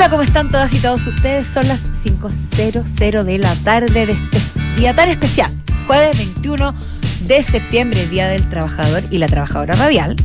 [0.00, 1.46] Hola, ¿cómo están todas y todos ustedes?
[1.46, 4.38] Son las 5.00 de la tarde de este
[4.74, 5.52] día tan especial,
[5.86, 6.74] jueves 21
[7.26, 10.16] de septiembre, Día del Trabajador y la Trabajadora Radial.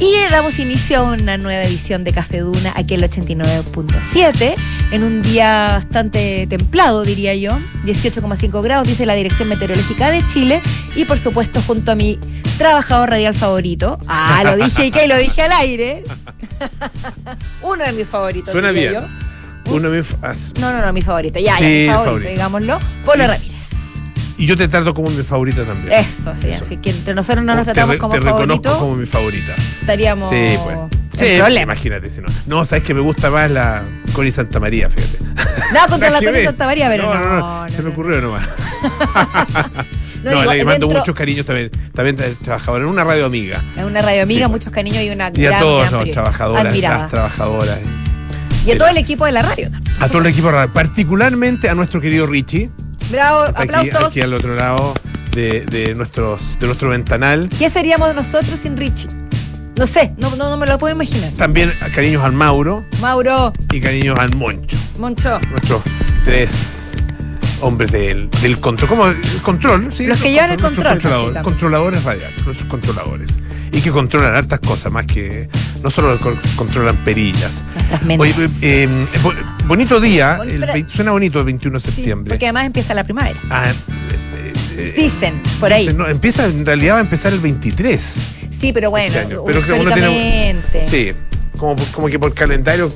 [0.00, 4.54] Y damos inicio a una nueva edición de Café Duna aquí en el 89.7,
[4.92, 10.62] en un día bastante templado, diría yo, 18,5 grados, dice la Dirección Meteorológica de Chile,
[10.96, 12.18] y por supuesto junto a mi
[12.56, 13.98] trabajador radial favorito.
[14.08, 16.02] Ah, lo dije y que lo dije al aire.
[17.62, 18.52] Uno de mis favoritos.
[18.52, 19.02] Suena diría bien.
[19.66, 19.72] yo.
[19.74, 21.38] Uno de mis as- No, no, no, mi favorito.
[21.38, 22.30] Ya, Sí, ya, mi favorito.
[22.30, 22.78] digámoslo.
[23.04, 23.28] Polo Sí.
[23.28, 23.49] Ramírez.
[24.40, 25.92] Y yo te trato como mi favorita también.
[25.92, 26.48] Eso, sí.
[26.48, 26.62] Eso.
[26.64, 29.54] Así que entre nosotros no nos Te tratamos re- como te reconozco como mi favorita.
[29.80, 30.76] estaríamos Sí, pues.
[30.76, 31.62] en Sí, problema.
[31.74, 32.26] imagínate si no.
[32.46, 35.18] No, sabes que me gusta más la Connie Santa María, fíjate.
[35.74, 36.44] Nada contra la que Connie.
[36.44, 37.14] Santa María, pero no.
[37.14, 37.90] no, no, no, se me no.
[37.90, 38.48] ocurrió nomás.
[40.22, 41.70] No, No, digo, le mando dentro- muchos cariños también.
[41.94, 43.64] También tra- trabajadora en una radio amiga.
[43.74, 46.98] Es una radio amiga, Sí, muchos cariños y una Y a todos los trabajadoras, Admirada.
[46.98, 47.78] las trabajadoras.
[48.66, 49.94] Y a todo el equipo de la radio también.
[50.02, 52.70] A todo el equipo, radio, particularmente a nuestro querido Richie.
[53.10, 54.04] Bravo, Aquí, aplausos.
[54.04, 54.94] aquí al otro lado
[55.32, 57.48] de, de nuestros, de nuestro ventanal.
[57.58, 59.08] ¿Qué seríamos nosotros sin Richie?
[59.76, 61.32] No sé, no, no, no me lo puedo imaginar.
[61.32, 64.76] También cariños al Mauro Mauro, y cariños al Moncho.
[64.98, 65.82] Moncho, Nuestros
[66.24, 66.92] tres
[67.62, 68.88] hombres del, del control.
[68.88, 69.06] ¿Cómo?
[69.06, 70.06] El control, sí.
[70.06, 70.98] Los que llevan el control,
[71.42, 73.30] controladores radiales, nuestros controladores.
[73.72, 75.48] Y que controlan hartas cosas, más que.
[75.82, 77.62] No solo co- controlan perillas.
[77.74, 78.36] nuestras mentes.
[78.36, 79.32] Oye, eh, eh, bo-
[79.66, 80.38] bonito día.
[80.42, 82.30] El pero- suena bonito el 21 de Sí, septiembre.
[82.30, 83.40] porque además empieza la primavera.
[83.48, 85.82] Ah, eh, eh, Dicen, por ahí.
[85.82, 88.14] dicen, no, empieza, en realidad va a empezar el 23.
[88.50, 89.26] Sí, pero bueno, este.
[89.28, 89.58] Pero que uno
[89.90, 90.86] históricamente.
[90.88, 91.12] Sí,
[91.56, 92.92] como, como que por calendario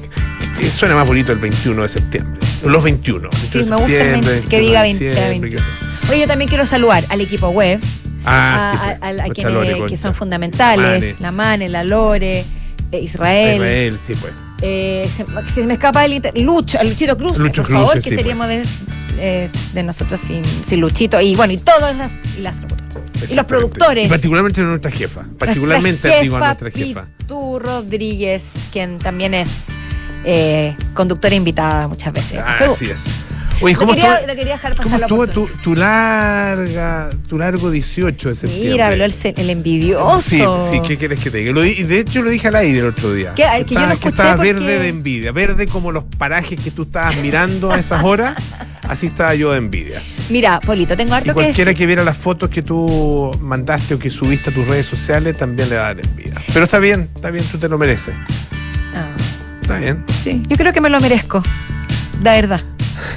[0.77, 2.41] suena más bonito el 21 de septiembre.
[2.64, 3.28] Los 21.
[3.50, 5.62] Sí, me gusta el 20, que diga 20, sea 21.
[6.11, 7.80] Oye, yo también quiero saludar al equipo web,
[8.25, 8.77] Ah, a, sí.
[8.77, 9.53] a- pues, a- a nuestra quienes
[9.91, 11.17] que son fundamentales, Mane.
[11.20, 12.44] la Mane, la Lore,
[12.92, 13.56] eh, Israel.
[13.56, 14.33] Israel, sí, pues.
[14.62, 18.11] eh, se, se me escapa el Lucho, Luchito Cruz, Lucho por Cruz, favor, sí, que
[18.11, 18.17] pues.
[18.20, 18.64] seríamos de,
[19.19, 21.20] eh, de nosotros sin, sin Luchito.
[21.20, 22.62] Y bueno, y todas las, y las.
[23.30, 24.07] Y los productores.
[24.07, 25.23] Y particularmente nuestra jefa.
[25.39, 27.06] Particularmente nuestra digo a nuestra jefa.
[27.18, 29.48] Pitu Rodríguez, quien también es
[30.24, 32.41] eh, conductora invitada muchas veces.
[32.45, 33.06] Ah, así es.
[33.61, 37.11] Oye, lo, ¿cómo quería, estuvo, lo quería dejar cómo pasar la estuvo tu, tu larga,
[37.29, 38.70] tu largo 18 de septiembre?
[38.73, 40.20] Mira, habló el, el envidioso.
[40.23, 41.53] Sí, sí, ¿qué quieres que te diga?
[41.53, 43.33] Lo de hecho, lo dije al aire el otro día.
[43.35, 43.45] ¿Qué?
[43.67, 45.33] Que yo no Estaba- escuché estaba porque- verde de envidia.
[45.33, 48.35] Verde como los parajes que tú estabas mirando a esas horas.
[48.89, 50.03] Así estaba yo de envidia.
[50.29, 53.98] Mira, Polito, tengo Y harto que cualquiera que viera las fotos que tú mandaste o
[53.98, 56.35] que subiste a tus redes sociales también le va a dar envidia.
[56.53, 58.15] Pero está bien, está bien, tú te lo mereces.
[58.95, 59.09] Ah,
[59.63, 60.05] Está bien.
[60.23, 61.42] sí, yo creo que me lo merezco.
[62.23, 62.61] La verdad.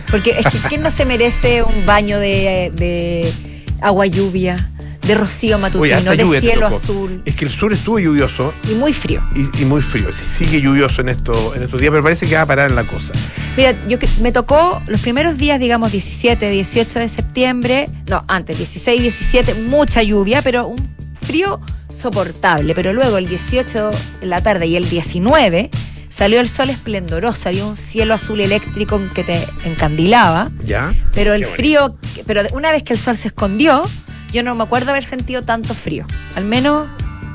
[0.10, 3.34] Porque es que ¿quién no se merece un baño de, de
[3.82, 4.70] agua lluvia,
[5.06, 9.22] de rocío matutino, de cielo azul Es que el sur estuvo lluvioso y muy frío?
[9.36, 10.12] y, y muy frío.
[10.12, 12.86] Sí, sigue lluvioso en, esto, en estos días, pero parece que va a parar la
[12.86, 13.14] cosa.
[13.56, 18.58] Mira, yo que- me tocó los primeros días, digamos 17, 18 de septiembre, no, antes,
[18.58, 20.90] 16, 17, mucha lluvia, pero un
[21.26, 22.76] frío soportable.
[22.76, 25.70] Pero luego el 18 en la tarde y el 19
[26.10, 30.94] salió el sol esplendoroso, había un cielo azul eléctrico que te encandilaba, ¿Ya?
[31.14, 33.84] pero el frío, pero una vez que el sol se escondió,
[34.32, 36.88] yo no me acuerdo haber sentido tanto frío, al menos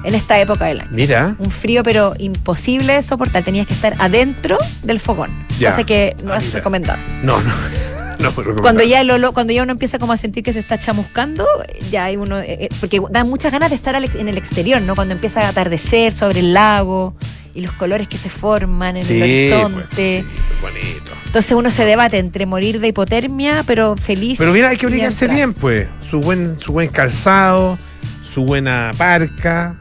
[0.04, 0.90] en esta época del año.
[0.92, 1.36] Mira.
[1.38, 5.70] Un frío pero imposible de soportar, tenías que estar adentro del fogón, Ya.
[5.70, 6.56] cosa que no Ah, es mira.
[6.58, 6.98] recomendado.
[7.22, 7.54] No, no.
[8.18, 8.32] no.
[8.60, 11.46] Cuando ya, el olor- cuando ya uno empieza como a sentir que se está chamuscando,
[11.90, 14.94] ya hay uno, eh, eh, porque da muchas ganas de estar en el exterior, ¿no?
[14.94, 17.14] Cuando empieza a atardecer sobre el lago
[17.54, 20.20] y los colores que se forman en Sí, el pues, horizonte.
[20.20, 21.10] sí, pues, bonito.
[21.26, 24.38] Entonces uno se debate entre morir de hipotermia, pero feliz.
[24.38, 25.86] Pero mira, hay que obligarse bien, pues.
[26.10, 27.78] Su buen, su buen calzado,
[28.22, 29.76] su buena parca,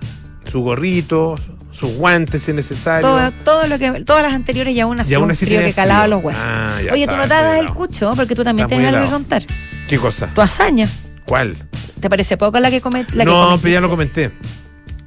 [0.49, 1.35] su gorrito,
[1.71, 3.07] sus guantes si es necesario.
[3.09, 5.57] Todo, todo lo que, todas las anteriores y aún así Y aún un así frío
[5.59, 6.43] tiene que calaba los huesos.
[6.45, 9.11] Ah, Oye, está, tú no te hagas el cucho, porque tú también tienes algo que
[9.11, 9.43] contar.
[9.87, 10.27] ¿Qué cosa?
[10.33, 10.87] Tu hazaña.
[11.25, 11.57] ¿Cuál?
[11.99, 13.61] ¿Te parece poco la que, come, la que no, cometiste?
[13.61, 14.31] pero ya lo comenté.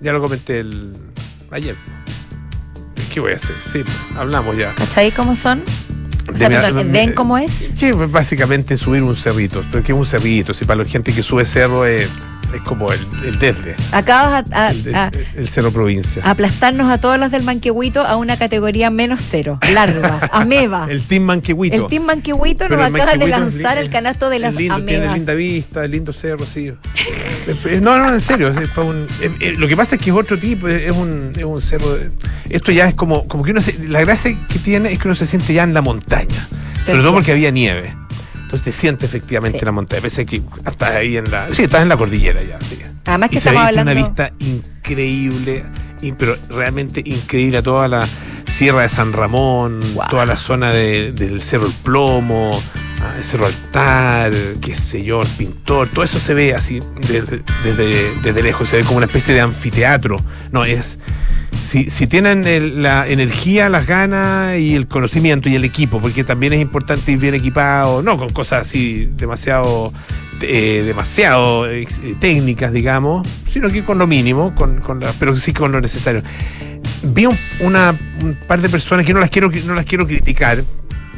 [0.00, 0.92] Ya lo comenté el
[1.50, 1.76] ayer.
[3.14, 3.54] ¿Qué voy a hacer?
[3.62, 3.84] Sí,
[4.16, 4.74] hablamos ya.
[4.74, 5.62] ¿Cachai cómo son?
[6.32, 7.72] O sea, perdón, ¿ven cómo es?
[7.78, 9.64] Que básicamente subir un cerrito.
[9.70, 10.52] Pero que es un cerrito.
[10.52, 12.08] Si para la gente que sube cerro es,
[12.54, 13.76] es como el, el desde.
[13.92, 16.22] Acabas a, a- El, a- el cerro provincia.
[16.24, 20.86] aplastarnos a todos los del manquehuito a una categoría menos cero, larva, ameba.
[20.90, 21.76] El Team Manquehuito.
[21.76, 25.16] El Team Manquehuito Pero nos acaba de lanzar el canasto de las lindo, tiene amebas.
[25.16, 26.72] linda vista, lindo cerro, sí.
[27.46, 28.48] Es- no, no, en serio.
[28.48, 31.32] es pa' un- es- es- lo que pasa es que es otro tipo, es un,
[31.36, 31.94] es un cerro.
[31.96, 32.10] de-
[32.50, 35.14] esto ya es como, como que uno se- La gracia que tiene es que uno
[35.14, 36.48] se siente ya en la montaña.
[36.86, 37.94] Sobre todo porque había nieve.
[38.54, 39.64] Entonces te sientes efectivamente Sí.
[39.64, 40.00] la montaña.
[40.02, 41.52] Pese a que estás ahí en la.
[41.52, 42.78] Sí, estás en la cordillera ya, sí.
[43.04, 43.92] Además que y se estamos ve hablando.
[43.92, 45.64] una vista increíble,
[46.18, 48.06] pero realmente increíble a toda la
[48.54, 50.04] Sierra de San Ramón, Wow.
[50.10, 52.62] toda la zona de- del Cerro El Plomo,
[53.02, 57.42] ah, el Cerro Altar, qué sé yo, el Pintor, todo eso se ve así desde,
[57.64, 60.16] desde- desde lejos, se ve como una especie de anfiteatro.
[60.52, 60.98] No, es.
[61.64, 66.22] Si, si tienen el- la energía, las ganas y el conocimiento y el equipo, porque
[66.22, 69.92] también es importante ir bien equipado, no con cosas así demasiado
[70.42, 71.86] eh, demasiado eh,
[72.20, 76.22] técnicas, digamos, sino que con lo mínimo, con, con la- pero sí con lo necesario.
[77.02, 80.64] Vi un, una, un par de personas que no las quiero no las quiero criticar,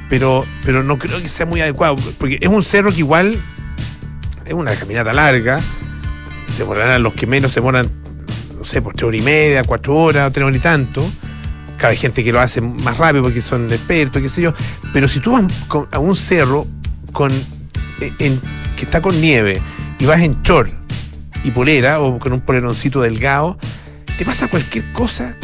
[0.09, 3.41] pero, pero no creo que sea muy adecuado, porque es un cerro que igual
[4.45, 5.61] es una caminata larga,
[6.53, 7.89] se demorarán los que menos se demoran,
[8.59, 11.09] no sé, por tres horas y media, cuatro horas, tres horas y tanto.
[11.77, 14.55] Cada gente que lo hace más rápido porque son expertos, qué sé yo.
[14.95, 15.45] Pero si tú vas
[15.93, 16.67] a un cerro
[17.13, 17.31] con,
[18.19, 18.41] en-
[18.77, 19.61] que está con nieve
[19.99, 20.71] y vas en short
[21.45, 23.59] y polera o con un poleroncito delgado,
[24.17, 25.37] te pasa cualquier cosa,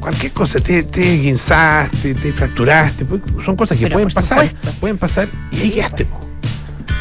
[0.00, 4.80] cualquier cosa, te, te guinzaste, te fracturaste, pues, son cosas que Pero pueden pasar, supuesto.
[4.80, 6.04] pueden pasar y ahí quedaste.
[6.06, 6.20] po.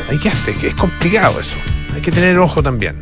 [0.09, 1.57] Ahí quedaste, que es complicado eso.
[1.93, 2.97] Hay que tener ojo también.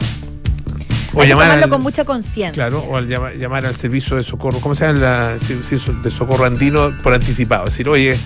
[1.15, 2.51] O Hay que llamar tomarlo al- con mucha conciencia.
[2.53, 5.33] Claro, o al llama- llamar al servicio de socorro, ¿cómo se llama?
[5.33, 7.65] El servicio de socorro andino por anticipado.
[7.65, 8.17] Decir, oye,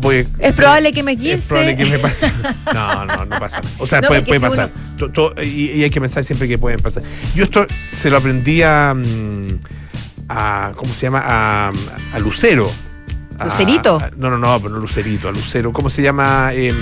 [0.00, 0.26] voy.
[0.38, 1.34] Es probable que me quise.
[1.34, 2.30] Es probable que me pase.
[2.74, 3.60] No, no, no pasa.
[3.78, 4.70] O sea, No, puede, pasar.
[5.42, 7.02] Y hay que pensar siempre que pueden pasar.
[7.34, 8.94] Yo esto se lo aprendí a.
[8.94, 9.58] mm,
[10.28, 11.22] a ¿Cómo se llama?
[11.24, 11.72] A,
[12.12, 12.70] a Lucero.
[13.38, 13.96] A- ¿Lucerito?
[13.98, 15.72] a- no, no, no, pero no Lucerito, a Lucero.
[15.72, 16.52] ¿Cómo se llama?
[16.52, 16.74] Em,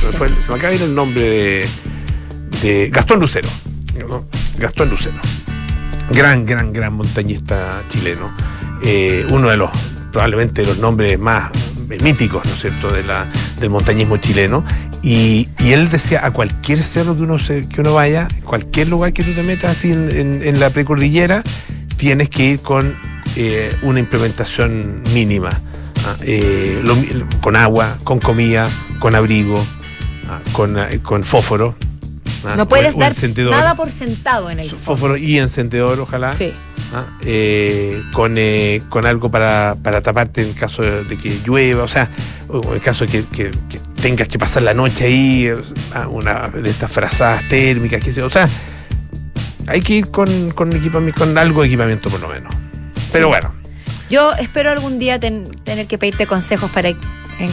[0.00, 1.68] se, me fue, se me acaba de ir el nombre de,
[2.62, 3.48] de Gastón Lucero.
[4.08, 4.24] ¿no?
[4.58, 5.16] Gastón Lucero.
[6.10, 8.34] Gran, gran, gran montañista chileno.
[8.82, 9.70] Eh, uno de los,
[10.10, 11.50] probablemente, de los nombres más
[12.02, 13.28] míticos, ¿no es cierto?, de la,
[13.60, 14.64] del montañismo chileno.
[15.02, 19.12] Y, y él decía, a cualquier cerro que uno, se- que uno vaya, cualquier lugar
[19.12, 21.42] que tú te metas así en, en- en la precordillera,
[22.02, 22.96] tienes que ir con
[23.36, 25.50] eh, una implementación mínima.
[26.04, 26.96] ah, eh, lo
[27.40, 28.68] con agua, con comida,
[28.98, 29.64] con abrigo,
[30.28, 31.76] ah, con, eh, con fósforo.
[32.44, 33.12] ah, No puedes dar
[33.52, 34.68] nada por sentado en el.
[34.68, 36.34] Fósforo y encendedor, ojalá.
[36.34, 36.52] Sí.
[38.12, 42.10] con, eh, con algo para, para taparte en caso de, que llueva, o sea,
[42.52, 45.48] en caso de que, que- que tengas que pasar la noche ahí,
[46.10, 48.48] una de estas frazadas térmicas, yo, o sea,
[49.66, 52.54] hay que ir con, con, equipamiento, con algo de equipamiento por lo menos.
[53.12, 53.30] Pero Sí.
[53.30, 53.54] bueno,
[54.10, 56.98] Yo espero algún día ten- tener que pedirte consejos para, eh,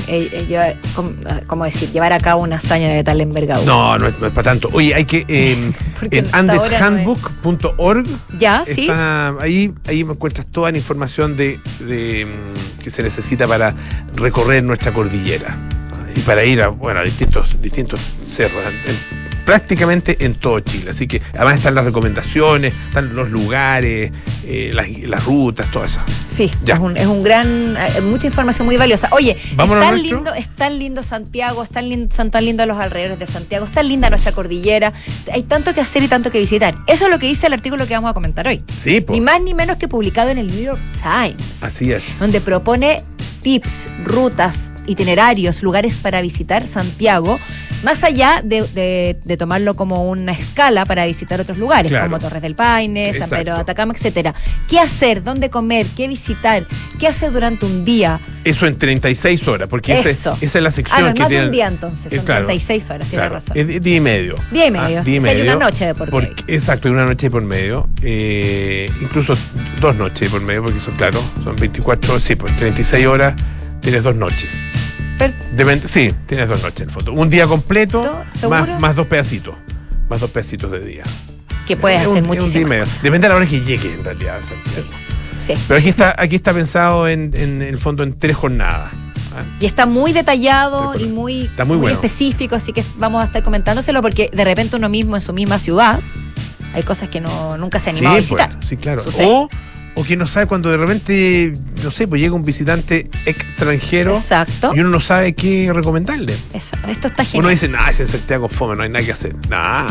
[0.08, 3.66] eh, llevar- com- ah, ¿cómo decir, llevar a cabo una hazaña de tal envergadura.
[3.66, 4.70] no, no es, no es para tanto.
[4.74, 5.72] Oye, hay que, eh,
[6.12, 8.06] en ahora no andeshandbook.org
[8.40, 8.90] Ya, sí.
[8.92, 13.74] Ahí, ahí me encuentras toda la información de, de, mm, que se necesita para
[14.16, 15.56] recorrer nuestra cordillera
[16.14, 20.92] y para ir a, bueno, a distintos, distintos cerros, en- prácticamente en todo Chile.
[20.92, 24.12] Así que además están las recomendaciones, están los lugares,
[24.46, 26.00] eh, las, las rutas, todo eso.
[26.28, 26.76] Sí, Ya.
[26.76, 29.10] es un, es un gran, eh, mucha información muy valiosa.
[29.12, 32.68] Oye, Vámonos es tan lindo, es tan lindo Santiago, es tan lin- son tan lindos
[32.68, 34.94] los alrededores de Santiago, es tan linda nuestra cordillera,
[35.34, 36.78] hay tanto que hacer y tanto que visitar.
[36.86, 38.64] Eso es lo que dice el artículo que vamos a comentar hoy.
[38.80, 39.14] Sí, po.
[39.14, 41.64] Ni más ni menos que publicado en el New York Times.
[41.64, 42.20] así es.
[42.20, 43.02] donde propone
[43.42, 47.40] tips, rutas, itinerarios, lugares para visitar Santiago,
[47.84, 52.08] más allá de, de- de tomarlo como una escala para visitar otros lugares, Claro.
[52.08, 53.36] como Torres del Paine, San Exacto.
[53.38, 54.34] Pedro de Atacama, etcétera.
[54.68, 55.24] ¿Qué hacer?
[55.24, 55.86] ¿Dónde comer?
[55.96, 56.68] ¿Qué visitar?
[57.00, 58.20] ¿Qué hacer durante un día?
[58.44, 60.38] Eso en 36 horas, porque ese- Eso.
[60.42, 61.46] esa es la Ah, sección no, es que más de tiene.
[61.46, 63.58] un día entonces, Eh, son claro, 36 horas, tiene Claro, razón.
[63.58, 64.36] es día y medio.
[64.52, 66.44] Día y medio, Ah, día y sí, hay una noche de por Porque- medio.
[66.48, 67.88] exacto, hay una noche por medio.
[68.02, 69.34] eh, incluso
[69.80, 73.09] dos noches por medio, porque son, claro, son 24, sí, pues 36 horas,
[73.82, 74.50] tienes dos noches.
[75.18, 77.12] Per- sí, tienes dos noches en foto.
[77.14, 79.56] Un día completo, más, más dos pedacitos.
[80.10, 81.04] Más dos pedacitos de día.
[81.68, 83.02] que puedes Es hacer cosas.
[83.02, 84.40] Depende de la hora que llegue, en realidad.
[84.42, 84.88] Santiago.
[85.40, 85.54] Sí.
[85.68, 88.92] Pero aquí está, aquí está pensado en, en el fondo en tres jornadas.
[89.36, 89.44] ¿ah?
[89.60, 91.96] Y está muy detallado y muy, Está muy bueno.
[91.96, 95.60] específico, así que vamos a estar comentándoselo porque de repente uno mismo en su misma
[95.60, 96.00] ciudad
[96.74, 98.64] hay cosas que no, nunca se ha animado a Sí, pues, visitar.
[98.68, 99.02] sí, claro.
[99.02, 99.26] Sucede.
[99.28, 99.50] O,
[99.96, 101.54] o que no sabe cuando de repente,
[101.84, 104.72] no sé, pues llega un visitante extranjero Exacto.
[104.76, 106.36] y uno no sabe qué recomendarle.
[106.54, 106.88] Exacto.
[106.88, 107.40] Esto está genial.
[107.42, 109.36] Uno dice, nah, ese es Santiago fome, no hay nada que hacer.
[109.50, 109.88] Nah,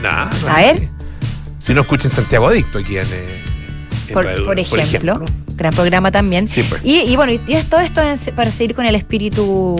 [0.00, 0.30] nah.
[0.42, 0.88] no A ver.
[1.58, 3.44] Si no escuchen Santiago Adicto aquí en, eh,
[4.08, 6.48] en por, Radio por ejemplo, gran programa también.
[6.48, 6.82] Sí, pues.
[6.84, 9.76] Y, y bueno, y todo esto es para seguir con el espíritu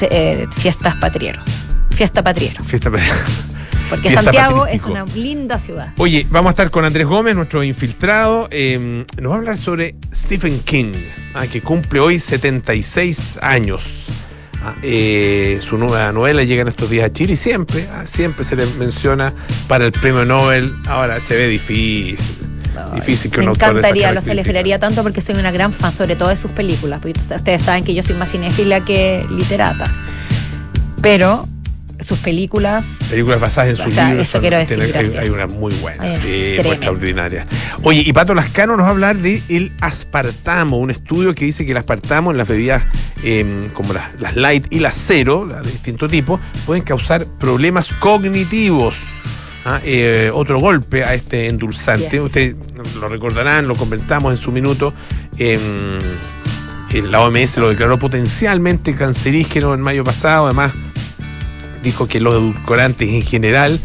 [0.00, 1.44] eh, fiestas patrieros.
[1.90, 2.62] Fiesta patriero.
[2.64, 2.90] Fiesta
[3.88, 5.92] Porque Santiago es una linda ciudad.
[5.98, 8.48] Oye, vamos a estar con Andrés Gómez, nuestro infiltrado.
[8.50, 10.92] eh, nos va a hablar sobre Stephen King,
[11.34, 13.84] ah, que cumple hoy 76 años.
[14.64, 18.44] Ah, eh, su nueva novela llega en estos días a Chile y siempre, ah, siempre
[18.44, 19.32] se le menciona
[19.68, 20.74] para el premio Nobel.
[20.88, 22.34] Ahora se ve difícil.
[22.94, 26.30] difícil que Me un encantaría, lo celebraría tanto porque soy una gran fan, sobre todo
[26.30, 27.00] de sus películas.
[27.00, 29.92] Porque ustedes saben que yo soy más cinéfila que literata.
[31.00, 31.46] Pero
[32.00, 32.98] sus películas.
[33.10, 34.28] Películas basadas en sus sea, libros.
[34.28, 34.80] eso quiero decir,
[35.18, 37.46] hay, una muy buena, Ay, sí, fue extraordinaria.
[37.82, 41.64] Oye, y Pato Lascano nos va a hablar de el aspartamo, un estudio que dice
[41.64, 42.84] que el aspartamo en las bebidas
[43.22, 48.96] em, como las, las light y las cero, de distinto tipo, pueden causar problemas cognitivos.
[49.64, 52.16] Ah, eh, otro golpe a este endulzante.
[52.18, 52.22] Es.
[52.22, 52.54] Ustedes
[53.00, 54.94] lo recordarán, lo comentamos en su minuto.
[55.38, 55.98] el-
[57.10, 60.46] la OMS lo declaró potencialmente cancerígeno en mayo pasado.
[60.46, 60.72] Además,
[61.86, 63.80] dijo que los edulcorantes en general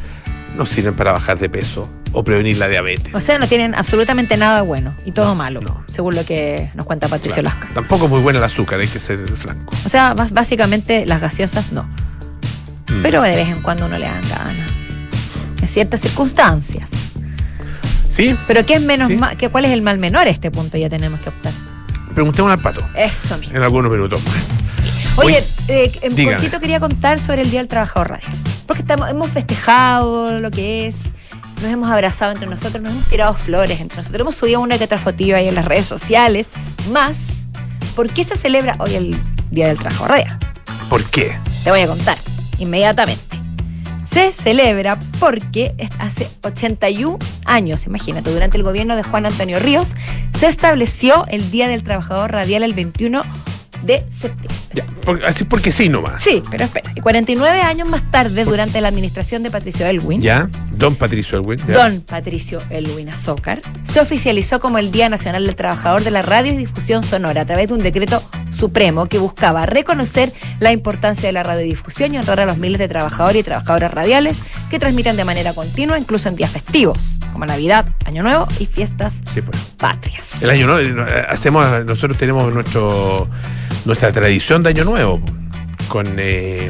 [0.57, 3.15] no sirven para bajar de peso o prevenir la diabetes.
[3.15, 5.83] O sea, no tienen absolutamente nada bueno y todo No, malo, no.
[5.87, 7.57] según lo que nos cuenta Patricio Claro.
[7.57, 7.73] Lasca.
[7.73, 9.73] Tampoco es muy buena el azúcar, hay que ser franco.
[9.85, 11.83] O sea, básicamente las gaseosas no.
[11.83, 13.01] Mm.
[13.01, 14.69] Pero de vez en cuando uno le dan ganas.
[15.61, 16.89] En ciertas circunstancias.
[18.09, 19.47] Sí, Pero ¿qué es menos Sí.
[19.49, 20.77] ¿cuál es el mal menor a este punto?
[20.77, 21.53] Ya tenemos que optar.
[22.13, 23.55] preguntemos al pato Eso mismo.
[23.55, 24.80] en algunos minutos más.
[25.17, 26.37] Oye, eh, en dígame.
[26.37, 28.31] cortito quería contar sobre el Día del Trabajador Radial.
[28.65, 30.95] Porque estamos, hemos festejado lo que es,
[31.61, 34.85] nos hemos abrazado entre nosotros, nos hemos tirado flores entre nosotros, hemos subido una que
[34.85, 36.47] otra fotillo ahí en las redes sociales.
[36.91, 37.17] Más,
[37.95, 39.15] ¿por qué se celebra hoy el
[39.51, 40.39] Día del Trabajador Radial?
[40.89, 41.37] ¿Por qué?
[41.63, 42.17] Te voy a contar
[42.57, 43.23] inmediatamente.
[44.09, 49.93] Se celebra porque hace 81 años, imagínate, durante el gobierno de Juan Antonio Ríos,
[50.37, 53.21] se estableció el Día del Trabajador Radial el 21
[53.83, 54.55] de septiembre.
[54.73, 54.83] Ya,
[55.27, 56.23] así porque sí nomás.
[56.23, 56.89] Sí, pero espera.
[56.95, 61.57] Y 49 años más tarde, durante la administración de Patricio Elwin, Ya, don Patricio Elwin.
[61.67, 61.73] ya.
[61.73, 66.53] don Patricio Elwin Azócar, se oficializó como el Día Nacional del Trabajador de la Radio
[66.53, 71.33] y Difusión Sonora a través de un decreto supremo que buscaba reconocer la importancia de
[71.33, 75.25] la radiodifusión y honrar a los miles de trabajadores y trabajadoras radiales que transmiten de
[75.25, 76.99] manera continua, incluso en días festivos,
[77.33, 79.57] como Navidad, Año Nuevo y fiestas Sí, pues.
[79.77, 80.41] patrias.
[80.41, 83.27] El año nuevo, eh, hacemos, nosotros tenemos nuestro
[83.85, 85.21] nuestra tradición de año nuevo
[85.87, 86.67] con eh,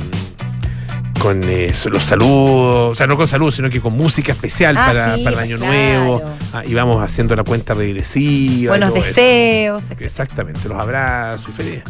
[1.20, 4.86] con eh, los saludos, o sea, no con saludos, sino que con música especial Ah,
[4.88, 5.72] para, sí, para el año claro.
[5.72, 6.24] nuevo.
[6.52, 8.72] Ah, y vamos haciendo la cuenta regresiva.
[8.72, 8.98] Buenos eso.
[9.06, 9.92] deseos.
[10.00, 11.84] Exactamente, los abrazos y feliz,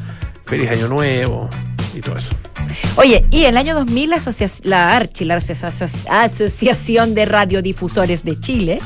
[0.46, 1.48] feliz año nuevo
[1.96, 2.32] y todo eso.
[2.98, 8.26] Oye, y en el año 2000 la, asocia- la ARCHI, la Asocia- Asociación de Radiodifusores
[8.26, 8.80] de Chile,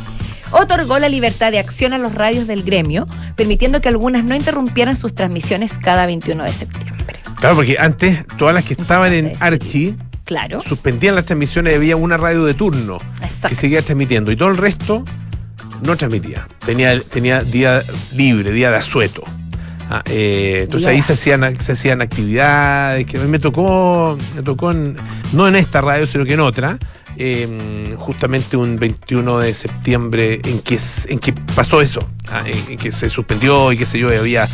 [0.52, 4.96] otorgó la libertad de acción a los radios del gremio, permitiendo que algunas no interrumpieran
[4.96, 7.20] sus transmisiones cada 21 de septiembre.
[7.40, 12.18] Claro, porque antes todas las que estaban en Archie Claro, suspendían las transmisiones había una
[12.18, 13.56] radio de turno que exacto.
[13.56, 15.04] seguía transmitiendo y todo el resto
[15.84, 16.48] no transmitía.
[16.66, 17.84] Tenía, tenía día
[18.14, 19.24] libre, día de asueto.
[19.88, 24.42] Ah, eh, entonces ahí se hacían, se hacían actividades que a mí me tocó, me
[24.42, 24.96] tocó en-
[25.32, 26.80] no en esta radio, sino que en otra,
[27.18, 32.00] eh, justamente un 21 de septiembre en que, en que pasó eso,
[32.32, 34.48] ah, en, en que se suspendió y qué sé yo, y había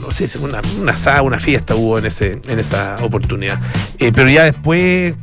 [0.00, 3.58] no sé, una, una asada, una fiesta hubo en, ese, en esa oportunidad.
[3.98, 5.14] Eh, pero ya después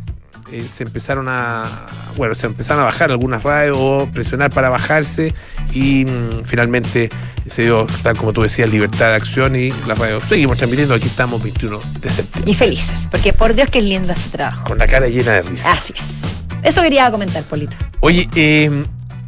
[0.52, 5.34] eh, se empezaron a bueno se empezaron a bajar algunas radios o presionar para bajarse
[5.74, 7.10] y mm, finalmente
[7.50, 11.08] se dio tal como tú decías libertad de acción y la radio seguimos transmitiendo aquí
[11.08, 14.64] estamos 21 de septiembre Y felices, porque por Dios que es lindo este trabajo.
[14.64, 16.47] con la cara llena de risa Así es.
[16.68, 17.76] Eso quería comentar, Polito.
[18.02, 18.70] oye eh,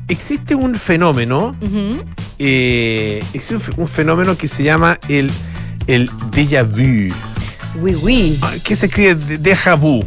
[0.08, 1.56] existe un fenómeno
[2.38, 5.32] eh, existe un, fe- un fenómeno que se llama el
[5.88, 7.14] el déjà vu
[7.82, 8.38] Oui, oui.
[8.42, 10.04] Ah, que se escribe déjà vu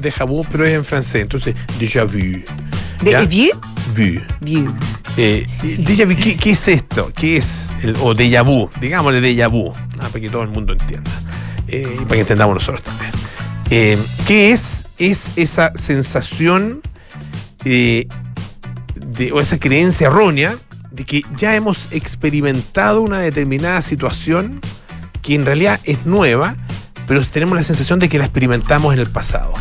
[0.00, 2.44] déjà vu pero es en francés entonces déjà vu
[3.02, 3.50] De view,
[3.94, 4.74] vu view.
[5.16, 5.46] Eh,
[5.78, 7.10] déjà vu, ¿qué, qué es esto?
[7.14, 7.70] ¿Qué es?
[7.82, 11.10] El, o déjà vu, digámosle déjà vu, ah, para que todo el mundo entienda.
[11.68, 13.10] Eh, y para que entendamos nosotros también.
[13.70, 14.86] Eh, ¿Qué es?
[14.98, 16.80] Es esa sensación
[17.64, 18.06] eh,
[18.94, 20.56] de, o esa creencia errónea
[20.90, 24.60] de que ya hemos experimentado una determinada situación
[25.22, 26.56] que en realidad es nueva,
[27.06, 29.52] pero tenemos la sensación de que la experimentamos en el pasado.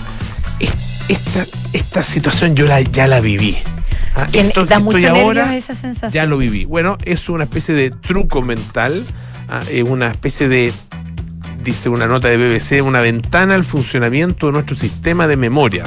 [0.60, 0.74] Es-
[1.10, 3.58] Esta, esta situación yo la, ya la viví.
[4.16, 6.12] Ah, esto- da mucho ahora- esa sensación.
[6.12, 6.66] ya lo viví.
[6.66, 9.06] Bueno, es una especie de truco mental,
[9.48, 10.74] ah, eh, una especie de,
[11.68, 15.84] dice una nota de BBC, una ventana al funcionamiento de nuestro sistema de memoria.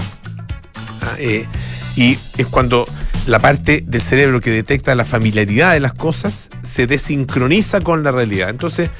[1.01, 1.47] Ah, eh,
[1.97, 2.85] y es cuando
[3.27, 8.13] la parte del cerebro que detecta la familiaridad de las cosas se desincroniza con la
[8.13, 8.51] realidad.
[8.51, 8.91] Entonces,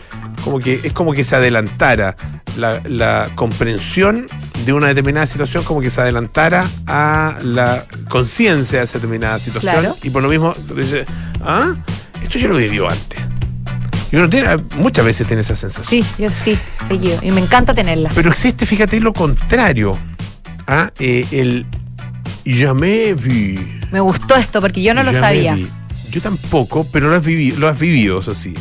[0.43, 2.17] como que es como que se adelantara
[2.57, 4.25] la, la comprensión
[4.65, 9.81] de una determinada situación, como que se adelantara a la conciencia de esa determinada situación.
[9.81, 9.99] Claro.
[10.03, 11.07] Y por lo mismo, tú dices,
[11.43, 11.75] ah,
[12.23, 13.21] esto yo lo vivió antes.
[14.13, 15.87] Y uno tiene, muchas veces tiene esa sensación.
[16.05, 17.19] Sí, yo sí, seguido.
[17.23, 18.11] Y me encanta tenerla.
[18.15, 19.93] Pero existe, fíjate, lo contrario.
[20.67, 21.67] Ah, eh, el
[22.45, 23.61] jamais vu.
[23.93, 25.57] Me gustó esto porque yo no lo sabía.
[26.11, 28.55] Yo tampoco, pero lo has vivido, lo has vivido, eso sí.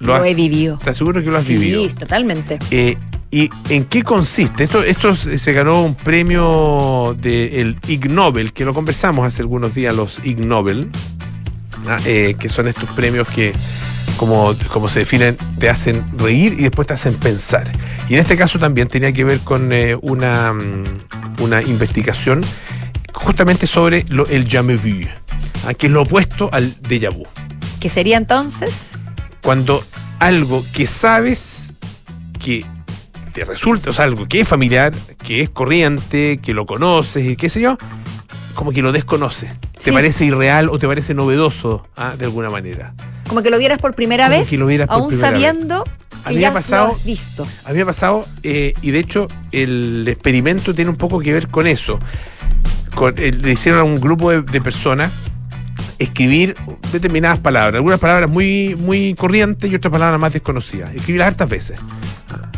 [0.00, 0.76] Lo, has- he vivido.
[0.78, 1.88] ¿Estás seguro que lo has sí, vivido?
[1.94, 2.58] totalmente.
[2.70, 2.96] Eh,
[3.30, 4.64] ¿Y en qué consiste?
[4.64, 9.94] Esto, esto se ganó un premio del Ig Nobel, que lo conversamos hace algunos días,
[9.94, 10.88] los Ig Nobel,
[11.88, 13.52] ah, eh, que son estos premios que,
[14.16, 17.70] como, como se definen, te hacen reír y después te hacen pensar.
[18.08, 22.44] Y en este caso también tenía que ver con eh, una, mm, una investigación
[23.12, 25.06] justamente sobre lo, el jamais vu,
[25.66, 27.24] ah, que es lo opuesto al déjà vu
[27.80, 28.90] ¿Qué sería entonces?
[29.42, 29.84] cuando
[30.18, 31.72] algo que sabes
[32.44, 32.64] que
[33.32, 34.92] te resulta, o sea, algo que es familiar,
[35.24, 37.78] que es corriente, que lo conoces y qué sé yo,
[38.56, 39.50] como que lo desconoces.
[39.74, 39.92] Te Sí.
[39.92, 42.94] parece irreal o te parece novedoso ah, de alguna manera.
[43.28, 45.20] Como que lo vieras por primera Como vez, que lo vieras por aún vez.
[45.20, 45.84] sabiendo
[46.24, 47.46] A que me ya ha pasado- lo has visto.
[47.64, 51.32] A mí me ha pasado, eh, y de hecho el experimento tiene un poco que
[51.32, 52.00] ver con eso.
[52.94, 55.12] Con- eh, le hicieron a un grupo de, de personas
[55.98, 56.54] escribir
[56.92, 60.94] determinadas palabras, algunas palabras muy, muy corrientes y otras palabras más desconocidas.
[60.94, 61.80] Escribirlas hartas veces.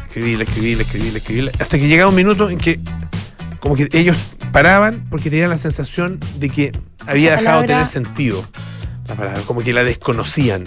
[0.08, 2.80] Escribirla, escribirla, escribirla, escribirla, hasta que llegaba un minuto en que
[3.60, 4.16] como que ellos
[4.52, 6.72] paraban porque tenían la sensación de que
[7.06, 8.44] había Esa dejado de palabra- tener sentido
[9.06, 10.64] la palabra, como que la desconocían.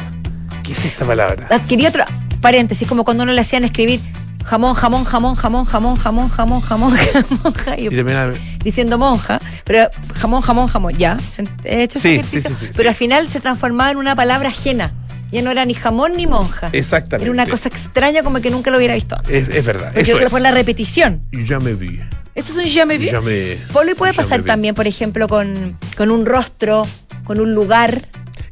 [0.63, 1.47] ¿Qué es esta palabra?
[1.49, 2.03] Adquirí otro
[2.41, 3.99] paréntesis, como cuando uno le hacían escribir
[4.43, 6.91] jamón, jamón, jamón, jamón, jamón, jamón, jamón, jamón,
[7.29, 8.33] jamón, ja- y terminaba-
[8.63, 12.65] diciendo monja, pero jamón, jamón, jamón, ya, se- he hecho ese Sí, ejercicio, sí, sí,
[12.65, 12.89] sí, pero sí.
[12.89, 14.93] al final se transformaba en una palabra ajena.
[15.31, 16.67] Ya no era ni jamón ni monja.
[16.73, 17.23] Exactamente.
[17.23, 19.15] Era una cosa extraña como que nunca lo hubiera visto.
[19.29, 19.91] Es, es verdad.
[19.93, 20.29] Pero eso creo que es.
[20.31, 21.23] fue la repetición.
[21.31, 22.01] Y ya me vi.
[22.35, 23.05] Esto es un vi.
[23.11, 23.57] Ya me.
[23.73, 26.87] Pablo, y puede pasar también, por ejemplo, con, con un rostro,
[27.23, 28.07] con un lugar.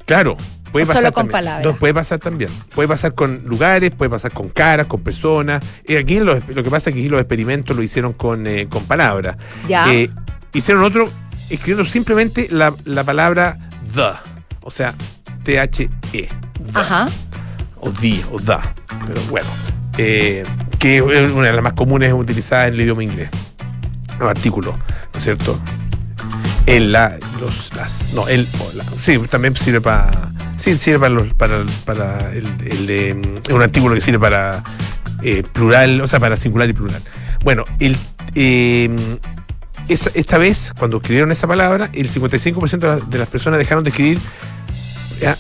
[0.06, 0.38] Claro.
[0.72, 1.32] Puede O pasar solo con también.
[1.32, 1.66] palabras.
[1.74, 2.52] No, puede pasar también.
[2.76, 5.64] Puede pasar con lugares, puede pasar con caras, con personas.
[5.88, 8.68] Y aquí lo, lo que pasa es que aquí los experimentos lo hicieron con, eh,
[8.70, 9.38] con palabras.
[9.68, 9.92] Ya.
[9.92, 10.10] Eh,
[10.54, 11.10] hicieron otro
[11.50, 13.58] escribiendo simplemente la, la palabra
[13.96, 14.12] the.
[14.62, 14.94] O sea,
[15.44, 15.90] T-H-E.
[16.12, 16.30] the.
[16.76, 17.10] Ajá.
[17.80, 18.76] o di o da,
[19.08, 19.48] pero bueno,
[19.98, 20.44] eh,
[20.78, 23.30] que es una de las más comunes utilizadas en el idioma inglés.
[24.20, 24.72] Un artículo,
[25.14, 25.60] ¿no es cierto?
[26.66, 28.48] El, la, los, las, no, el.
[29.02, 33.62] Sí, también sirve para, sí, sirve para, los, para, para el, el, eh, es un
[33.62, 34.64] artículo que sirve para
[35.24, 37.02] eh, plural, o sea, para singular y plural.
[37.44, 37.98] Bueno, el,
[38.36, 38.90] eh,
[39.88, 44.20] esta vez, cuando escribieron esa palabra, el 55% de, las- personas dejaron de escribir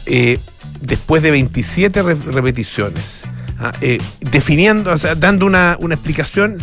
[0.07, 0.39] eh,
[0.81, 3.23] después de 27 re- repeticiones.
[3.59, 3.99] Ah, eh,
[4.31, 6.57] definiendo, o sea, dando una, una explicación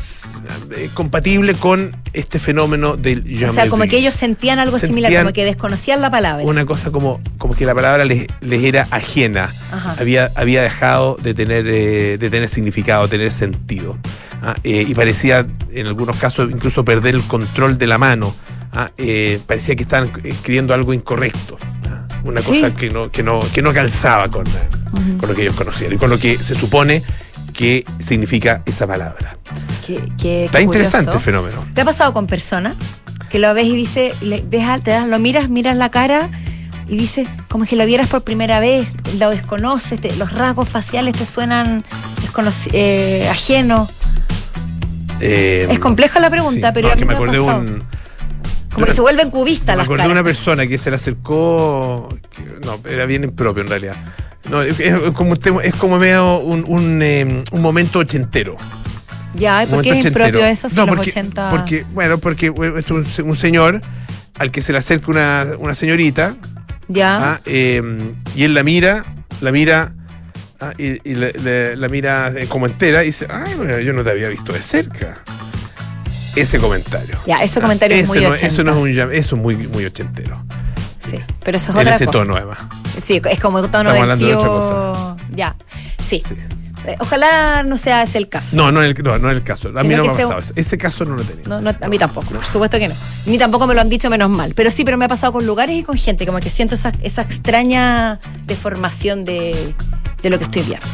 [0.77, 5.33] eh, compatible con este fenómeno del O sea, como que ellos sentían algo similar, como
[5.33, 6.45] que desconocían la palabra.
[6.45, 9.97] Una cosa como, como que la palabra les, les era ajena, Ajá.
[9.99, 13.97] había, había dejado de tener, eh, de tener significado, tener sentido.
[14.43, 18.35] ah, eh, y parecía, en algunos casos, incluso perder el control de la mano.
[18.73, 21.57] ah, eh, parecía que estaban escribiendo algo incorrecto.
[21.89, 22.49] ah, una Sí.
[22.49, 24.45] cosa que no, que no, que no calzaba con,
[25.19, 27.03] con lo que ellos conocían y con lo que se supone
[27.53, 29.39] que significa esa palabra.
[29.87, 31.67] Qué- qué- Está qué interesante el fenómeno.
[31.75, 32.77] ¿Te ha pasado con personas
[33.31, 36.29] que lo ves y dice, le- ves, te das, lo miras, miras la cara
[36.89, 38.87] y dices, como que lo vieras por primera vez,
[39.19, 41.85] lo desconoces, te- los rasgos faciales te suenan
[42.73, 43.89] eh, ajenos.
[45.21, 47.17] Eh, Es compleja la pregunta, sí, pero no, a es mí que me me ha
[47.17, 47.61] acordé pasado.
[47.61, 47.85] un.
[48.77, 50.07] Como que se vuelven cubistas Me las caras.
[50.13, 52.09] una persona que se le acercó.
[52.31, 53.97] que- no, era bien impropio en realidad.
[54.51, 58.55] No, es, es como, es como medio un, un, eh, un momento ochentero.
[59.35, 61.51] Ya, ¿y por qué es impropio eso si No, los porque, 80...
[61.51, 63.81] porque, bueno, porque bueno, es un, un señor
[64.39, 66.37] al que se le acerca una, una señorita
[66.89, 67.83] ya, ah, eh,
[68.37, 69.03] y él la mira,
[69.41, 69.93] la mira.
[70.61, 73.93] ah, y y le- le- la mira eh, como entera y dice, ay, bueno, yo
[73.93, 75.19] no te había visto de cerca.
[76.37, 77.19] Ese comentario.
[77.27, 78.53] ya, ese comentario es muy no- ochentas.
[78.53, 80.43] eso no es un eso es muy, muy ochentero.
[81.11, 82.19] Sí, pero eso es En otra ese cosa.
[82.19, 82.59] tono, además.
[83.05, 85.57] Sí, es como el tono Estamos del hablando de otra Ya,
[86.03, 86.23] sí.
[86.27, 86.35] Sí.
[86.87, 88.55] Eh, Ojalá no sea ese el caso.
[88.57, 89.71] No, no es el, no, no el caso.
[89.75, 90.53] A mí no me ha sea pasado eso.
[90.55, 91.49] Ese caso no lo he tenido.
[91.49, 92.95] No, no, a mí tampoco, por supuesto que no.
[93.25, 94.53] Ni tampoco me lo han dicho menos mal.
[94.55, 96.93] Pero sí, pero me ha pasado con lugares y con gente, como que siento esa,
[97.03, 99.75] esa extraña deformación de,
[100.23, 100.87] de lo que estoy viendo.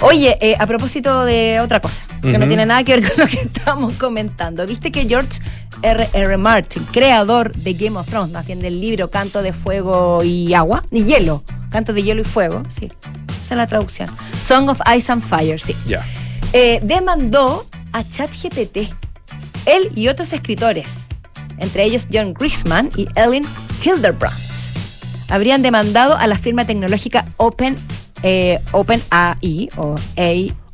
[0.00, 3.26] Oye, eh, a propósito de otra cosa, que no tiene nada que ver con lo
[3.26, 4.64] que estamos comentando.
[4.66, 5.40] ¿Viste que George
[5.82, 6.08] R.
[6.12, 6.36] R.
[6.36, 10.84] Martin, creador de Game of Thrones, más bien del libro Canto de Fuego y Agua,
[10.92, 12.92] y Hielo, Canto de Hielo y Fuego, sí,
[13.42, 14.08] esa es la traducción.
[14.46, 16.04] Song of Ice and Fire, sí Ya.
[16.52, 18.92] eh, demandó a ChatGPT.
[19.66, 20.86] Él y otros escritores,
[21.58, 23.44] entre ellos John Grisham y Ellen
[23.84, 24.38] Hildebrand,
[25.28, 27.76] habrían demandado a la firma tecnológica Open,
[28.22, 29.94] eh, OpenAI o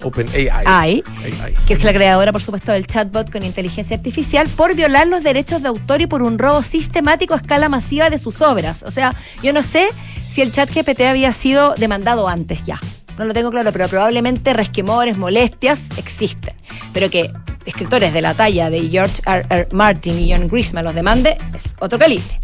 [0.03, 0.47] OpenAI.
[0.67, 1.55] AI, AI.
[1.67, 5.63] que es la creadora, por supuesto, del chatbot con inteligencia artificial, por violar los derechos
[5.63, 8.83] de autor y por un robo sistemático a escala masiva de sus obras.
[8.83, 9.89] O sea, yo no sé
[10.31, 12.79] si el chat GPT había sido demandado antes ya.
[13.19, 16.55] No lo tengo claro, pero probablemente resquemores, molestias existen.
[16.93, 17.31] Pero que
[17.65, 19.47] escritores de la talla de George R.
[19.49, 19.69] R.
[19.73, 22.41] Martin y John Grisham los demande es otro calibre.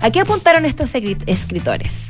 [0.00, 2.08] ¿A qué apuntaron estos escri- escritores?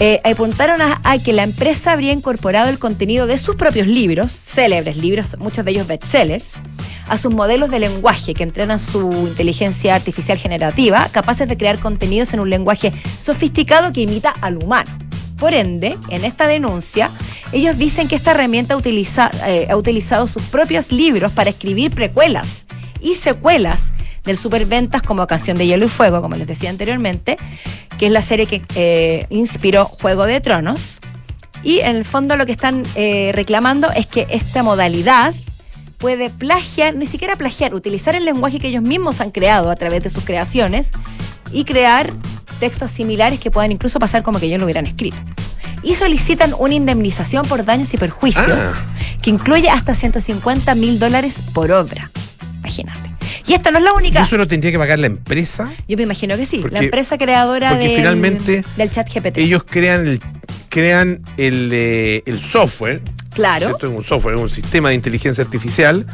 [0.00, 4.96] Eh, apuntaron a, que la empresa habría incorporado el contenido de sus propios libros, célebres
[4.96, 6.54] libros, muchos de ellos bestsellers,
[7.08, 12.34] a sus modelos de lenguaje que entrenan su inteligencia artificial generativa, capaces de crear contenidos
[12.34, 14.90] en un lenguaje sofisticado que imita al humano.
[15.38, 17.10] Por ende, en esta denuncia,
[17.52, 22.64] ellos dicen que esta herramienta utiliza- eh, ha utilizado sus propios libros para escribir precuelas
[23.00, 23.92] y secuelas
[24.24, 27.36] del superventas como Canción de Hielo y Fuego, como les decía anteriormente,
[27.98, 31.00] que es la serie que eh, inspiró Juego de Tronos.
[31.62, 35.34] Y en el fondo lo que están eh, reclamando es que esta modalidad
[35.98, 40.02] puede plagiar, ni siquiera plagiar, utilizar el lenguaje que ellos mismos han creado a través
[40.02, 40.90] de sus creaciones
[41.52, 42.12] y crear
[42.60, 45.16] textos similares que puedan incluso pasar como que ellos lo hubieran escrito.
[45.82, 48.72] Y solicitan una indemnización por daños y perjuicios Ah.
[49.22, 52.10] que incluye hasta 150 mil dólares por obra.
[52.58, 53.13] Imagínate.
[53.46, 54.22] Y esta no es la ¿Y única.
[54.24, 55.70] eso lo tendría que pagar la empresa?
[55.88, 56.58] Yo me imagino que sí.
[56.58, 59.38] Porque- la empresa creadora porque del, finalmente del chat GPT.
[59.38, 60.20] Ellos crean el,
[60.68, 63.02] crean el, eh, el software,
[63.34, 63.66] claro.
[63.66, 63.86] ¿cierto?
[63.86, 66.06] Es un software, es un sistema de inteligencia artificial,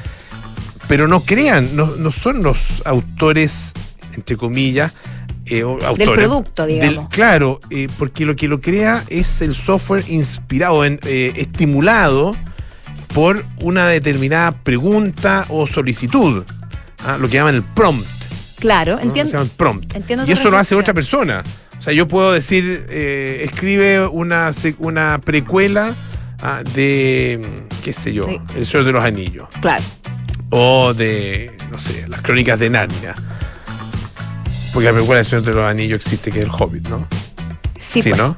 [0.89, 3.73] pero no crean, no, no son los autores,
[4.15, 4.93] entre comillas,
[5.47, 6.09] eh, autores.
[6.11, 7.09] producto, digamos.
[7.09, 12.35] claro, eh, porque lo que lo crea es el software inspirado, en, eh, estimulado
[13.15, 16.45] por una determinada pregunta o solicitud,
[17.07, 17.17] ¿ah?
[17.19, 18.07] lo que llaman el prompt.
[18.59, 19.03] Claro, ¿no?
[19.03, 19.31] entiendo.
[19.31, 19.95] Se llama prompt.
[19.97, 21.43] entiendo y eso lo hace otra persona.
[21.79, 25.95] O sea, yo puedo decir, eh, escribe una, una precuela
[26.43, 27.41] ah, de,
[27.83, 28.39] qué sé yo, Sí.
[28.55, 29.49] El Señor de los Anillos.
[29.63, 29.83] Claro.
[30.51, 33.15] O de, no sé, las crónicas de Narnia.
[34.75, 37.09] Porque la precuela del Señor de los Anillos existe, que es el Hobbit, ¿no?
[37.79, 38.21] Sí, Sí, pues.
[38.21, 38.37] ¿no?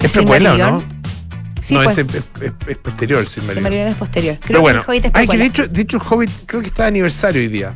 [0.00, 0.82] ¿Es precuela o no?
[1.64, 1.96] Sí, no, pues.
[1.98, 3.54] es, es, es- posterior, el Silmarillion.
[3.54, 4.34] Silmarillion es posterior.
[4.36, 6.30] Creo Pero bueno, que el Hobbit es ay, que de hecho, de hecho el Hobbit
[6.46, 7.74] creo que está de aniversario hoy día.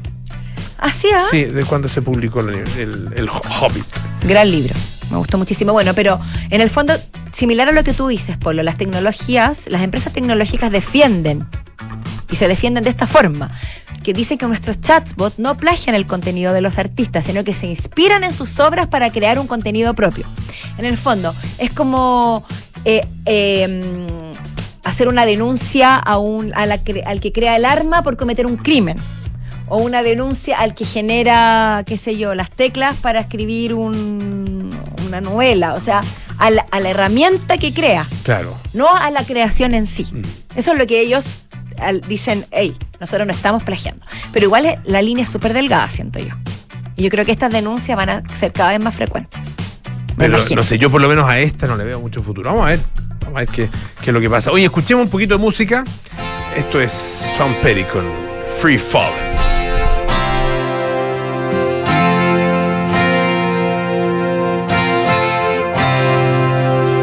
[0.78, 1.24] Ah, sí, ah.
[1.30, 3.84] Sí, de cuando se publicó el, el- el Hobbit.
[4.24, 4.74] Gran libro.
[5.10, 5.72] Me gustó muchísimo.
[5.72, 6.20] Bueno, pero
[6.50, 6.92] en el fondo,
[7.32, 11.46] similar a lo que tú dices, Polo, las tecnologías, las empresas tecnológicas defienden
[12.30, 13.50] y se defienden de esta forma.
[14.02, 17.66] Que dicen que nuestros chatbots no plagian el contenido de los artistas, sino que se
[17.66, 20.24] inspiran en sus obras para crear un contenido propio.
[20.78, 22.44] En el fondo, es como
[22.84, 23.82] eh, eh,
[24.84, 28.46] hacer una denuncia a un, a la cre- al que crea el arma por cometer
[28.46, 28.98] un crimen.
[29.70, 34.70] O una denuncia al que genera, qué sé yo, las teclas para escribir un-
[35.06, 35.74] una novela.
[35.74, 36.02] O sea,
[36.38, 38.56] a la, a la herramienta que crea, Claro.
[38.72, 40.06] no a la creación en sí.
[40.10, 40.22] Mm.
[40.56, 41.36] Eso es lo que ellos
[41.78, 44.02] al- dicen, hey, nosotros no estamos plagiando.
[44.32, 46.34] Pero igual es- la línea es súper delgada, siento yo.
[46.96, 49.38] Y yo creo que estas denuncias van a ser cada vez más frecuentes.
[50.18, 52.50] Pero no sé, yo por lo menos a esta no le veo mucho futuro.
[52.50, 52.80] Vamos a ver,
[53.20, 53.68] vamos a ver qué,
[54.02, 54.50] qué es lo que pasa.
[54.50, 55.84] Oye, escuchemos un poquito de música.
[56.56, 58.04] Esto es Tom Petty con
[58.60, 59.12] Free Fall.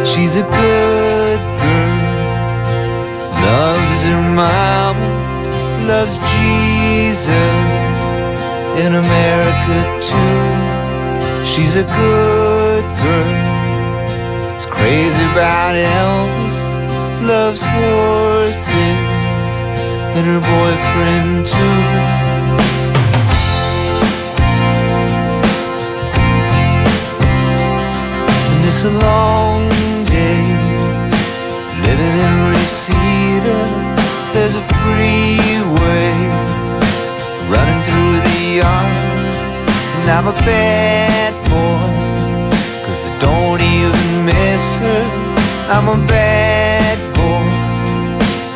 [0.04, 1.99] She's a good girl,
[3.45, 5.10] loves her mama,
[5.88, 7.30] loves Jesus
[8.84, 11.45] in America too.
[11.45, 12.44] She's a good
[13.05, 16.59] girl, is crazy about Elvis,
[17.21, 18.99] loves horses
[20.15, 21.79] and her boyfriend too.
[28.51, 29.61] And it's a long
[30.17, 30.41] day
[31.85, 33.59] living in Reseda.
[34.33, 36.13] There's a freeway
[37.53, 38.97] running through the yard.
[39.97, 42.04] And I'm a bad boy,
[45.67, 47.49] I'm a bad boy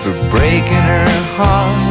[0.02, 1.89] for breaking her heart.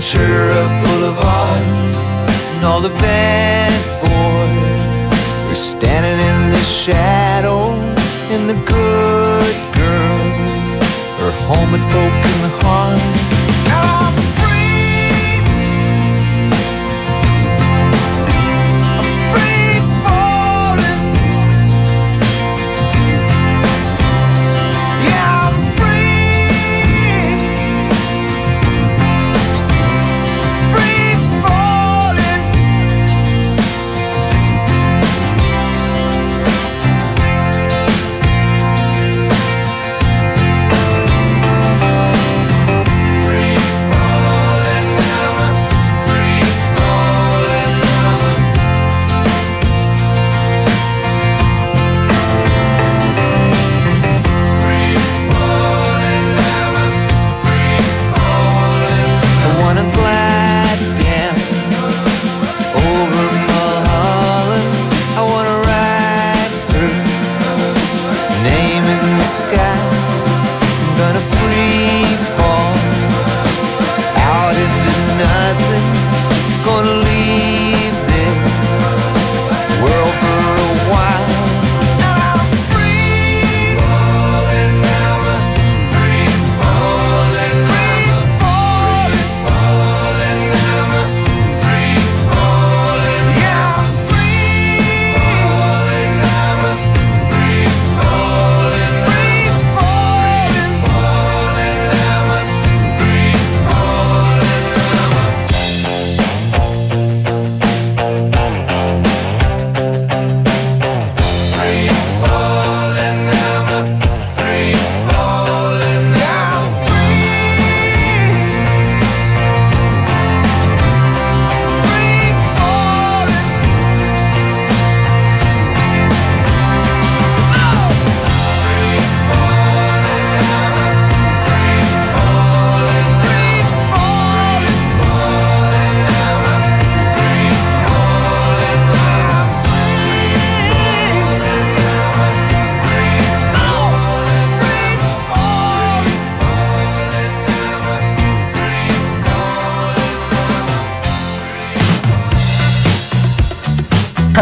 [0.00, 1.60] Ventura Boulevard.
[2.56, 7.76] And all the bad boys are standing in the shadows,
[8.32, 10.40] and the good girls
[11.46, 12.59] home with broken hearts.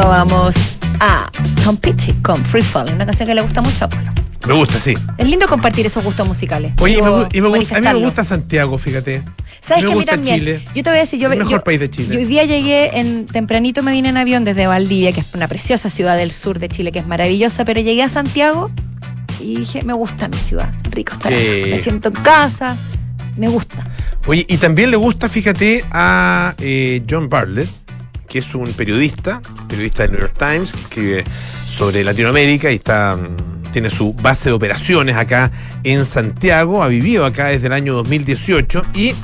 [0.06, 0.54] Vamos
[1.00, 1.30] a
[1.64, 4.12] Tom Petty con Free Falling, una canción que le gusta mucho a Polo.
[4.46, 4.94] Me gusta, sí.
[5.18, 6.72] Es lindo compartir esos gustos musicales.
[6.80, 9.22] Oye, y me, y gusta, a mí me gusta Santiago, fíjate.
[9.60, 10.38] ¿Sabes me que a mí también?
[10.38, 10.64] Chile.
[10.74, 12.14] Yo te voy a decir, yo, El mejor yo- país de Chile.
[12.14, 15.48] yo hoy día llegué en tempranito me vine en avión desde Valdivia, que es una
[15.48, 18.70] preciosa ciudad del sur de Chile, que es maravillosa, pero llegué a Santiago
[19.40, 21.28] y dije, me gusta mi ciudad, rico está.
[21.28, 21.62] Sí.
[21.70, 22.76] Me siento en casa,
[23.36, 23.84] me gusta.
[24.26, 27.68] Oye, y también le gusta, fíjate, a eh, John Bartlett,
[28.28, 31.24] que es un periodista, periodista del New York Times, que escribe
[31.76, 35.50] sobre Latinoamérica y está, mm, tiene su base de operaciones acá
[35.84, 39.14] en Santiago, ha vivido acá desde el año 2018 y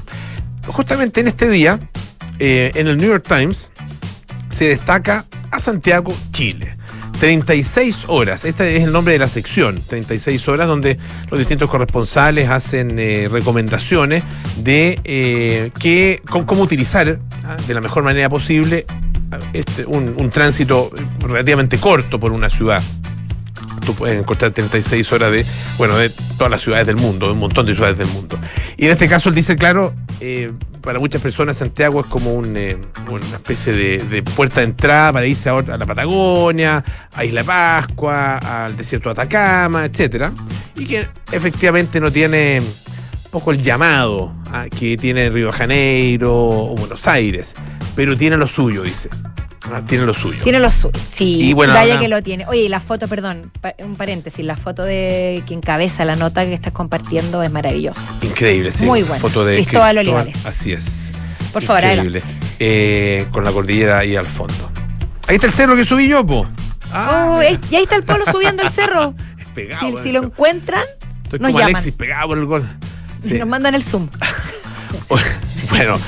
[0.66, 1.80] justamente en este día,
[2.38, 3.70] eh, en el New York Times,
[4.48, 6.76] se destaca a Santiago, Chile.
[7.20, 10.98] 36 horas, este es el nombre de la sección, 36 horas donde
[11.30, 14.24] los distintos corresponsales hacen eh, recomendaciones
[14.58, 18.84] de eh, qué- cómo, utilizar ah, de la mejor manera posible
[19.52, 22.82] este, un tránsito relativamente corto por una ciudad.
[23.84, 25.44] Tú puedes encontrar 36 horas de,
[25.78, 28.38] bueno, de todas las ciudades del mundo, de un montón de ciudades del mundo.
[28.76, 30.52] Y en este caso él dice, claro, eh,
[30.84, 32.76] para muchas personas Santiago es como un, eh,
[33.08, 38.38] una especie de, puerta de entrada para irse a, a la Patagonia, a Isla Pascua,
[38.38, 40.30] al desierto de Atacama, etcétera,
[40.76, 46.32] y que efectivamente no tiene un poco el llamado ah, que tiene Río de Janeiro
[46.34, 47.54] o Buenos Aires,
[47.96, 49.08] pero tiene lo suyo, dice.
[49.72, 50.42] Ah, tiene lo suyo.
[50.42, 50.92] Tiene lo suyo.
[51.10, 52.46] Sí, Y bueno, vaya ahora- que lo tiene.
[52.46, 56.52] Oye, y la foto, perdón, un paréntesis, la foto de quien cabeza la nota que
[56.54, 58.00] estás compartiendo es maravillosa.
[58.22, 58.84] Increíble, sí.
[58.84, 59.20] Muy bueno.
[59.20, 60.44] Foto de Cristóbal Olivares.
[60.44, 61.10] Así es.
[61.52, 62.20] Por favor, Increíble.
[62.58, 64.70] Eh, con la cordillera ahí al fondo.
[65.28, 66.46] Ahí está el cerro que subí yo, po.
[66.92, 69.14] Ah, Oh, es- y ahí está el polo subiendo el cerro.
[69.38, 70.02] Es pegado.
[70.02, 70.84] Si, lo encuentran,
[71.24, 71.74] Estoy nos como llaman.
[71.76, 72.68] Alexis pegado por el gol.
[73.24, 73.34] y Sí.
[73.38, 74.08] nos mandan el zoom.
[75.70, 75.98] bueno,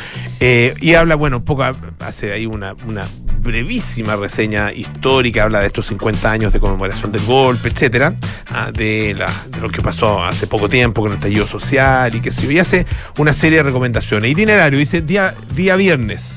[0.41, 1.65] eh, y habla, bueno, un poco,
[2.01, 3.07] hace ahí una, una
[3.47, 8.15] brevísima reseña histórica, habla de estos 50 años de conmemoración del golpe, etcétera,
[8.51, 12.21] ah, de, la, de lo que pasó hace poco tiempo con el estallido social y
[12.21, 12.87] que se y hace
[13.19, 14.31] una serie de recomendaciones.
[14.31, 16.29] Itinerario, dice día, día viernes,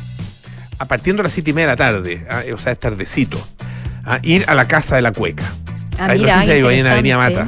[0.78, 3.40] a partir de las 7 y media de la tarde, ah, o sea, es tardecito,
[4.06, 5.52] ah, ir a la casa de la cueca.
[5.98, 7.48] Ah, Ahí no mira, sé si ahí va en Avenida Mata.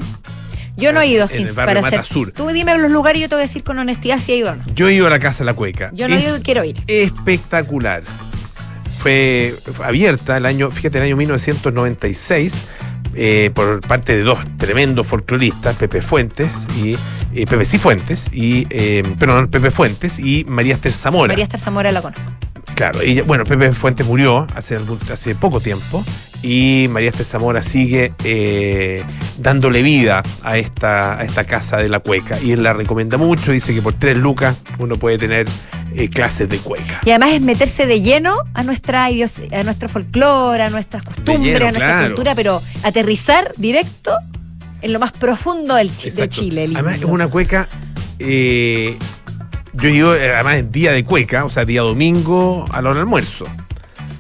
[0.78, 2.13] Yo no he ido En sin el barrio para Mata hacer.
[2.13, 2.32] Sur.
[2.32, 4.52] Tú dime los lugares y yo te voy a decir con honestidad si he ido
[4.52, 4.63] o no.
[4.74, 5.91] Yo he ido a la casa de la cueca.
[5.93, 6.82] Yo no he ido quiero ir.
[6.88, 8.04] espectacular.
[9.01, 12.61] Fue, abierta el año, fíjate, el año 1996
[13.15, 16.93] eh, por parte de dos tremendos folcloristas, Pepe Fuentes y
[17.33, 21.29] eh, Pepe Cifuentes, y, eh, perdón, Pepe Fuentes y María Esther Zamora.
[21.29, 22.21] María Esther Zamora la conozco.
[22.75, 24.77] Claro, bueno, Pepe Fuentes murió hace,
[25.11, 26.05] hace poco tiempo
[26.43, 29.03] y María Esther Zamora sigue eh,
[29.37, 33.51] dándole vida a esta, a esta casa de la cueca y él la recomienda mucho,
[33.51, 35.47] dice que por tres lucas uno puede tener
[35.95, 37.01] eh, clases de cueca.
[37.06, 41.39] Y además es meterse de lleno a nuestra idios- a nuestro folclore, a nuestras costumbres,
[41.54, 42.08] lleno, a nuestra claro.
[42.08, 44.12] cultura, pero aterrizar directo
[44.82, 46.30] en lo más profundo del Chi- de.
[46.30, 46.69] Chile.
[46.73, 47.67] Además es una cueca,
[48.19, 48.97] eh,
[49.73, 52.95] yo digo, eh, además es día de cueca, o sea, día domingo a la hora
[52.99, 53.45] del almuerzo.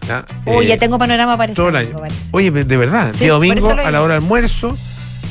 [0.07, 0.25] ¿ya?
[0.45, 1.97] Uy, Eh, ya tengo panorama para todo el este año.
[1.99, 2.29] domingo, parece.
[2.31, 4.77] Oye, de verdad, Sí, día domingo a la hora del almuerzo,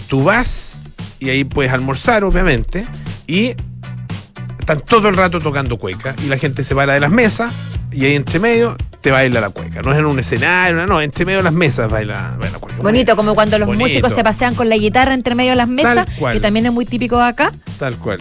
[0.08, 0.72] tú vas
[1.18, 2.84] y ahí puedes almorzar, obviamente,
[3.26, 3.54] y
[4.72, 7.52] están todo el rato tocando cueca y la gente se para de las mesas
[7.90, 9.82] y ahí entre medio te baila la cueca.
[9.82, 12.76] No es en un escenario, no, entre medio de las mesas baila, baila la cueca.
[12.80, 13.84] Bonito, como cuando los Bonito.
[13.84, 16.86] músicos se pasean con la guitarra entre medio de las mesas, que también es muy
[16.86, 17.52] típico acá.
[17.78, 18.20] Tal cual.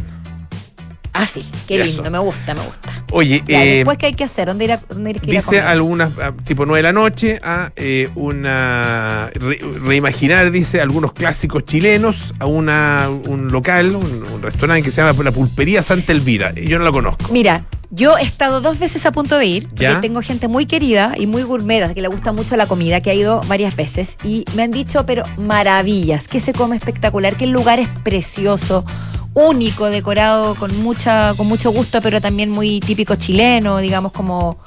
[1.21, 1.85] Ah, sí, qué Eso.
[2.03, 3.03] lindo, me gusta, me gusta.
[3.11, 4.47] Oye, Ya, eh, después, ¿qué hay que hacer?
[4.47, 6.93] ¿Dónde ir a, dónde ir, que ir a Dice algunas, ah, tipo 9 de la
[6.93, 9.29] noche, a eh, una.
[9.33, 15.01] re- reimaginar, dice, algunos clásicos chilenos a una, un local, un, un restaurante que se
[15.01, 16.53] llama La Pulpería Santa Elvira.
[16.53, 17.31] Yo no la conozco.
[17.33, 19.99] Mira, yo he estado dos veces a punto de ir, porque ¿Ya?
[20.01, 23.13] tengo gente muy querida y muy gourmet, que le gusta mucho la comida, que ha
[23.15, 27.49] ido varias veces, y me han dicho, pero maravillas, que se come espectacular, que el
[27.51, 28.85] lugar es precioso,
[29.33, 34.57] único, decorado con mucha, con mucho gusto, pero también muy típico chileno, digamos como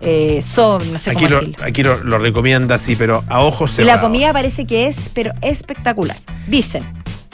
[0.00, 1.64] eh, son, no sé Aquí, cómo lo, decirlo.
[1.66, 3.96] aquí lo, lo recomienda, sí, pero a ojos Y cerrados.
[3.96, 6.16] la comida parece que es, pero espectacular.
[6.46, 6.82] Dicen.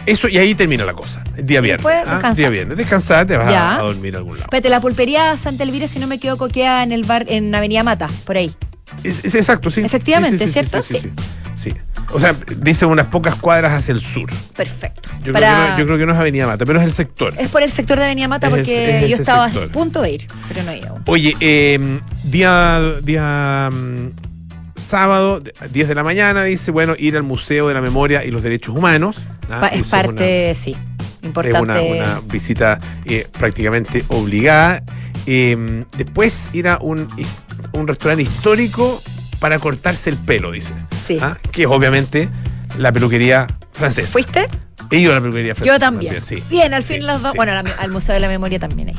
[0.04, 1.22] Eso, y ahí termina la cosa.
[1.36, 1.84] El día viernes.
[1.86, 2.34] después ¿ah?
[2.34, 2.76] Día viernes.
[2.76, 4.46] Descansar, te vas a dormir a algún lado.
[4.46, 7.84] Espérate, la pulpería Santa Elvira, si no me equivoco, queda en el bar, en Avenida
[7.84, 8.52] Mata, por ahí.
[9.05, 9.81] Es, es exacto, sí.
[9.83, 10.81] Efectivamente, ¿cierto?
[10.83, 10.98] Sí,
[11.55, 11.74] sí.
[12.14, 14.31] O sea, dice unas pocas cuadras hacia el sur.
[14.55, 15.09] Perfecto.
[15.24, 16.92] Yo, Para- creo, que no, yo creo que no es Avenida Mata, pero es el
[16.92, 17.33] sector.
[17.38, 19.68] Es por el sector de Avenida Mata Es porque es yo estaba sector.
[19.68, 21.00] a punto de ir, pero no he ido.
[21.07, 24.11] Oye, eh, día, día mm,
[24.78, 28.42] sábado, 10 de la mañana, dice, bueno, ir al Museo de la Memoria y los
[28.42, 29.16] Derechos Humanos.
[29.50, 31.61] Ah, es parte, sí, es importante.
[31.62, 34.83] una, una visita eh, prácticamente obligada.
[35.26, 37.08] Eh, después ir a un,
[37.72, 39.02] un restaurante histórico
[39.38, 40.74] para cortarse el pelo, dice.
[41.06, 41.18] Sí.
[41.20, 42.28] Ah, Que es obviamente
[42.78, 44.08] la peluquería francesa.
[44.11, 44.48] ¿Fuiste?
[44.90, 45.74] He ido a la peluquería francesa.
[45.74, 46.22] Yo también.
[46.22, 46.42] sí.
[46.50, 47.32] Bien, al Sí, fin los dos.
[47.32, 47.37] sí.
[47.37, 48.94] Bueno, al Museo de la Memoria también hay,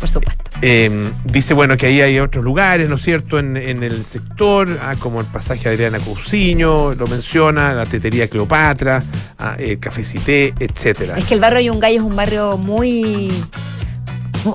[0.00, 0.42] por supuesto.
[0.62, 0.90] Eh,
[1.24, 4.94] dice, bueno, que ahí hay otros lugares, ¿no es cierto?, en, en el sector, ah,
[4.98, 9.02] como el pasaje Adriana Cousiño, lo menciona, la tetería Cleopatra,
[9.38, 11.18] ah, el Cafecité, etcétera.
[11.18, 13.30] Es que el barrio Yungay es un barrio muy.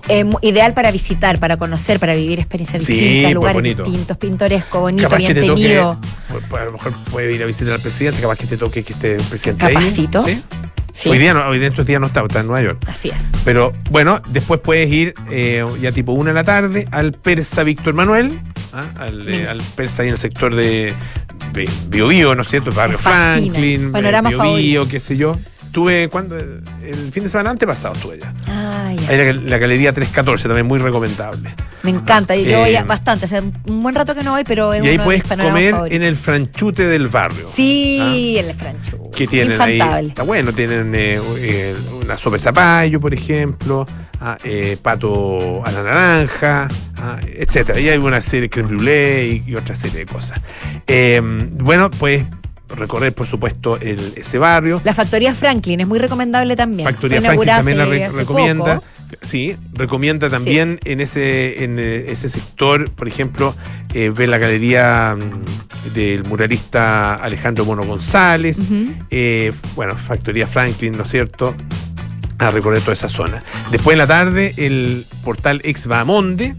[0.10, 3.84] Eh, ideal para visitar, para conocer, para vivir experiencias Sí, distintas, pues, lugares bonito.
[3.84, 6.00] distintos, pintoresco, bonito, Capaz que bien te tenido.
[6.58, 9.16] a lo mejor puede ir a visitar al presidente, capaz que te toque que esté
[9.16, 10.26] el presidente Capacito.
[10.26, 10.36] ahí.
[10.36, 10.44] ¿sí?
[10.92, 12.84] Sí, Hoy día no, hoy estos días no está, está en Nueva York.
[12.88, 13.24] así es.
[13.46, 17.94] Pero bueno, después puedes ir eh, ya tipo una de la tarde al Persa Víctor
[17.94, 18.38] Manuel,
[18.74, 18.84] ¿ah?
[19.00, 19.50] al, eh, Mm.
[19.50, 20.92] al Persa ahí en el sector de,
[21.88, 22.72] Bio Bio, ¿no es cierto?
[22.74, 22.98] Barrio.
[22.98, 25.38] Franklin, Panorama Bio Bio, qué sé yo.
[25.70, 26.36] Estuve, ¿cuándo?
[26.36, 28.34] El fin de semana antepasado estuve allá.
[28.48, 29.08] Ah, ya.
[29.12, 31.54] Ahí la, la galería 314, también muy recomendable.
[31.84, 32.36] Me encanta.
[32.36, 33.26] Yo Eh, voy a- bastante.
[33.26, 35.30] Hace un buen rato que no voy, pero es y ahí uno de puedes mis
[35.48, 35.96] comer favoritos.
[35.96, 37.52] en el franchute del barrio.
[37.56, 39.12] Sí, en el franchu.
[39.12, 39.76] que tienen ahí.
[39.76, 40.08] Infantable.
[40.10, 43.86] Está bueno, tienen eh, eh, una sopa de zapallo, por ejemplo,
[44.22, 47.80] ah, eh, pato a la naranja, ah, etcétera.
[47.80, 50.40] Y hay una serie de creme brûlée y, y otra serie de cosas.
[50.88, 52.24] Eh, bueno, pues
[52.76, 54.82] recorrer, por supuesto, el, ese barrio.
[54.84, 56.88] La factoría Franklin es muy recomendable también.
[56.88, 58.76] Factoría Franklin también la re- recomienda.
[58.76, 58.88] poco.
[59.24, 63.56] Sí, recomienda también en ese en eh, ese sector, por ejemplo,
[63.94, 68.62] eh, ver la galería mm, del muralista Alejandro Mono González.
[69.10, 71.56] Eh, bueno, Factoría Franklin, ¿no es cierto?
[72.38, 73.44] A recorrer toda esa zona.
[73.72, 76.56] Después en la tarde, el portal Ex Bahamonde,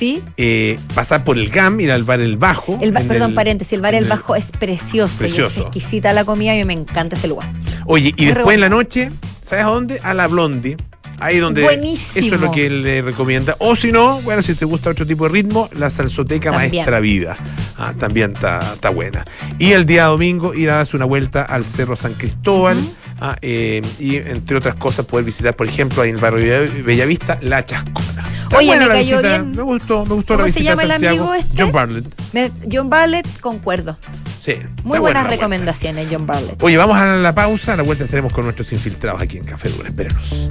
[0.00, 0.22] Sí.
[0.38, 2.78] eh, pasar por el GAM, ir al bar El Bajo.
[2.80, 5.60] El ba- en perdón, el- paréntesis, el bar El Bajo es precioso, y Precioso.
[5.60, 7.46] es exquisita la comida y me encanta ese lugar.
[7.86, 9.10] Oye, y después en la noche,
[9.42, 10.00] ¿sabes a dónde?
[10.02, 10.76] A la Blondie.
[11.22, 12.24] Ahí donde Buenísimo.
[12.26, 13.54] eso es lo que él le recomienda.
[13.58, 16.70] O si no, bueno, si te gusta otro tipo de ritmo, la salsoteca También.
[16.76, 17.36] Maestra Vida.
[17.76, 19.26] Ah, también está, buena.
[19.58, 22.82] Y el día domingo ir a darse una vuelta al Cerro San Cristóbal.
[23.20, 26.82] Ah, eh, y entre otras cosas poder visitar, por ejemplo, ahí en el barrio Bella-
[26.84, 28.22] Bellavista, La Chascona.
[28.44, 29.52] Está Oye, me cayó bien.
[29.52, 31.54] Me gustó, me gustó ¿Cómo la se llama el amigo este?
[31.62, 32.04] John Bartlett.
[32.32, 33.96] Me- John Bartlett, concuerdo.
[34.40, 34.54] Sí.
[34.82, 36.60] Muy buena buenas recomendaciones, John Bartlett.
[36.62, 37.74] Oye, vamos a la pausa.
[37.74, 39.88] A la vuelta estaremos con nuestros infiltrados aquí en Café Dura.
[39.88, 40.50] Espérenos.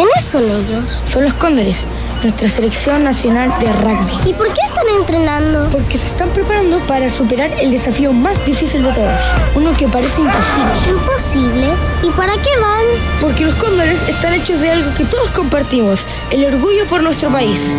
[0.00, 1.02] ¿Quiénes son ellos?
[1.04, 1.86] Son los cóndores.
[2.22, 4.30] nuestra selección nacional de rugby.
[4.30, 5.68] ¿Y por qué están entrenando?
[5.68, 9.20] Porque se están preparando para superar el desafío más difícil de todos.
[9.54, 10.72] Uno que parece imposible.
[10.88, 11.66] Imposible.
[12.02, 13.20] ¿Y para qué van?
[13.20, 17.74] Porque los cóndores están hechos de algo que todos compartimos, el orgullo por nuestro país.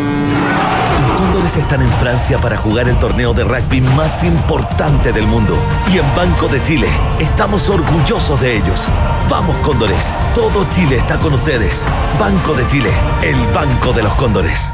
[1.01, 5.57] Los Cóndores están en Francia para jugar el torneo de rugby más importante del mundo.
[5.91, 6.87] Y en Banco de Chile
[7.19, 8.87] estamos orgullosos de ellos.
[9.29, 11.85] Vamos Cóndores, todo Chile está con ustedes.
[12.19, 12.91] Banco de Chile,
[13.23, 14.73] el Banco de los Cóndores.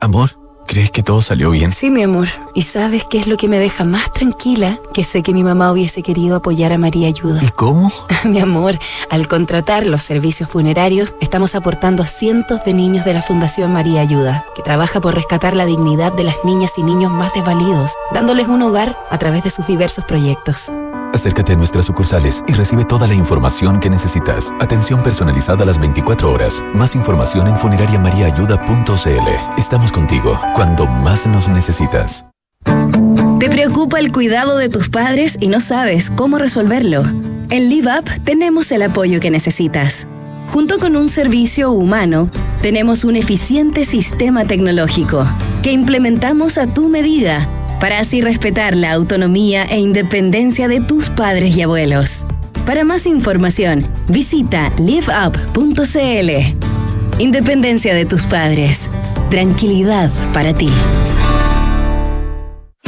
[0.00, 0.30] Amor,
[0.66, 1.72] ¿crees que todo salió bien?
[1.72, 2.28] Sí, mi amor.
[2.54, 4.78] ¿Y sabes qué es lo que me deja más tranquila?
[4.92, 7.42] Que sé que mi mamá hubiese querido apoyar a María Ayuda.
[7.42, 7.90] ¿Y cómo?
[8.24, 8.78] mi amor,
[9.10, 14.00] al contratar los servicios funerarios, estamos aportando a cientos de niños de la Fundación María
[14.00, 18.48] Ayuda, que trabaja por rescatar la dignidad de las niñas y niños más desvalidos, dándoles
[18.48, 20.70] un hogar a través de sus diversos proyectos.
[21.12, 24.52] Acércate a nuestras sucursales y recibe toda la información que necesitas.
[24.60, 26.64] Atención personalizada a las 24 horas.
[26.72, 29.58] Más información en funerariamariaayuda.cl.
[29.58, 32.24] Estamos contigo cuando más nos necesitas.
[33.40, 37.02] ¿Te preocupa el cuidado de tus padres y no sabes cómo resolverlo?
[37.50, 40.06] En Live Up tenemos el apoyo que necesitas.
[40.48, 42.28] Junto con un servicio humano,
[42.60, 45.26] tenemos un eficiente sistema tecnológico
[45.62, 47.48] que implementamos a tu medida
[47.80, 52.26] para así respetar la autonomía e independencia de tus padres y abuelos.
[52.66, 56.30] Para más información, visita liveup.cl.
[57.18, 58.88] Independencia de tus padres.
[59.30, 60.68] Tranquilidad para ti.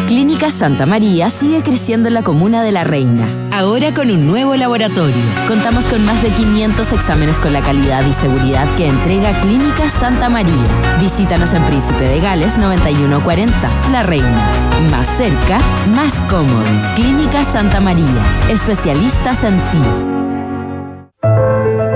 [0.06, 4.54] Clínica Santa María sigue creciendo en la comuna de La Reina, ahora con un nuevo
[4.56, 5.22] laboratorio.
[5.46, 10.28] Contamos con más de 500 exámenes con la calidad y seguridad que entrega Clínica Santa
[10.28, 10.52] María.
[11.00, 14.50] Visítanos en Príncipe de Gales 9140, La Reina.
[14.90, 15.58] Más cerca,
[15.94, 16.64] más cómodo.
[16.96, 19.82] Clínica Santa María, especialistas en ti.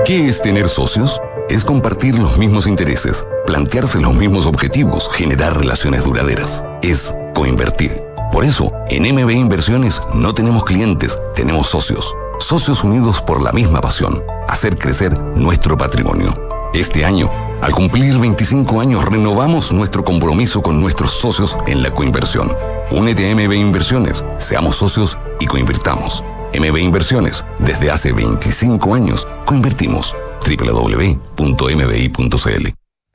[0.05, 1.19] ¿Qué es tener socios?
[1.49, 6.63] Es compartir los mismos intereses, plantearse los mismos objetivos, generar relaciones duraderas.
[6.81, 8.03] Es coinvertir.
[8.31, 12.15] Por eso, en MB Inversiones no tenemos clientes, tenemos socios.
[12.39, 16.33] Socios unidos por la misma pasión, hacer crecer nuestro patrimonio.
[16.73, 17.29] Este año,
[17.61, 22.55] al cumplir 25 años, renovamos nuestro compromiso con nuestros socios en la coinversión.
[22.89, 26.23] Únete a MB Inversiones, seamos socios y coinvirtamos.
[26.57, 30.15] MB Inversiones, desde hace 25 años, coinvertimos.
[30.43, 31.27] www.mbi.cl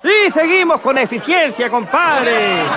[0.05, 2.33] Y seguimos con eficiencia, compadre.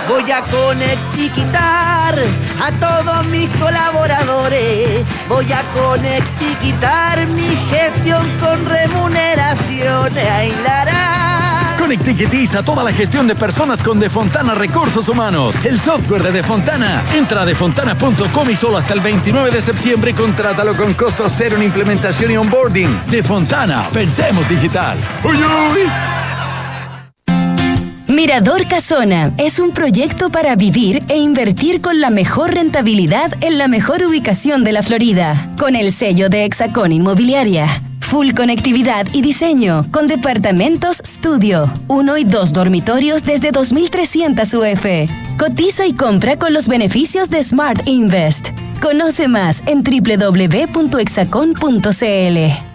[0.07, 2.13] Voy a conectiquitar
[2.61, 5.03] a todos mis colaboradores.
[5.27, 10.61] Voy a conectiquitar mi gestión con remuneraciones.
[10.63, 10.75] La.
[11.79, 15.55] Conectiquetiza toda la gestión de personas con Defontana Recursos Humanos.
[15.63, 17.03] El software de Defontana.
[17.15, 21.63] Entra a defontana.com y solo hasta el 29 de septiembre contrátalo con costo cero en
[21.63, 23.01] implementación y onboarding.
[23.07, 23.87] Defontana.
[23.91, 24.97] Pensemos digital.
[25.23, 26.14] ¡Uy, uy!
[28.15, 33.67] Mirador Casona es un proyecto para vivir e invertir con la mejor rentabilidad en la
[33.67, 37.67] mejor ubicación de la Florida, con el sello de Hexacón Inmobiliaria.
[37.99, 44.85] Full conectividad y diseño, con departamentos estudio, uno y dos dormitorios desde 2.300 UF.
[45.37, 48.51] Cotiza y compra con los beneficios de Smart Invest.
[48.81, 52.74] Conoce más en www.exacon.cl.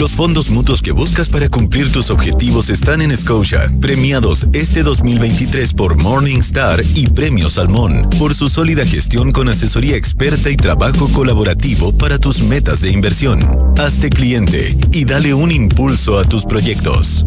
[0.00, 5.74] Los fondos mutuos que buscas para cumplir tus objetivos están en Scotia, premiados este 2023
[5.74, 11.92] por Morningstar y Premio Salmón, por su sólida gestión con asesoría experta y trabajo colaborativo
[11.92, 13.46] para tus metas de inversión.
[13.76, 17.26] Hazte cliente y dale un impulso a tus proyectos.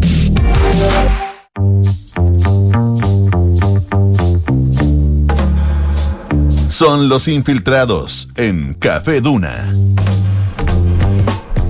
[6.72, 9.72] Son los infiltrados en Café Duna.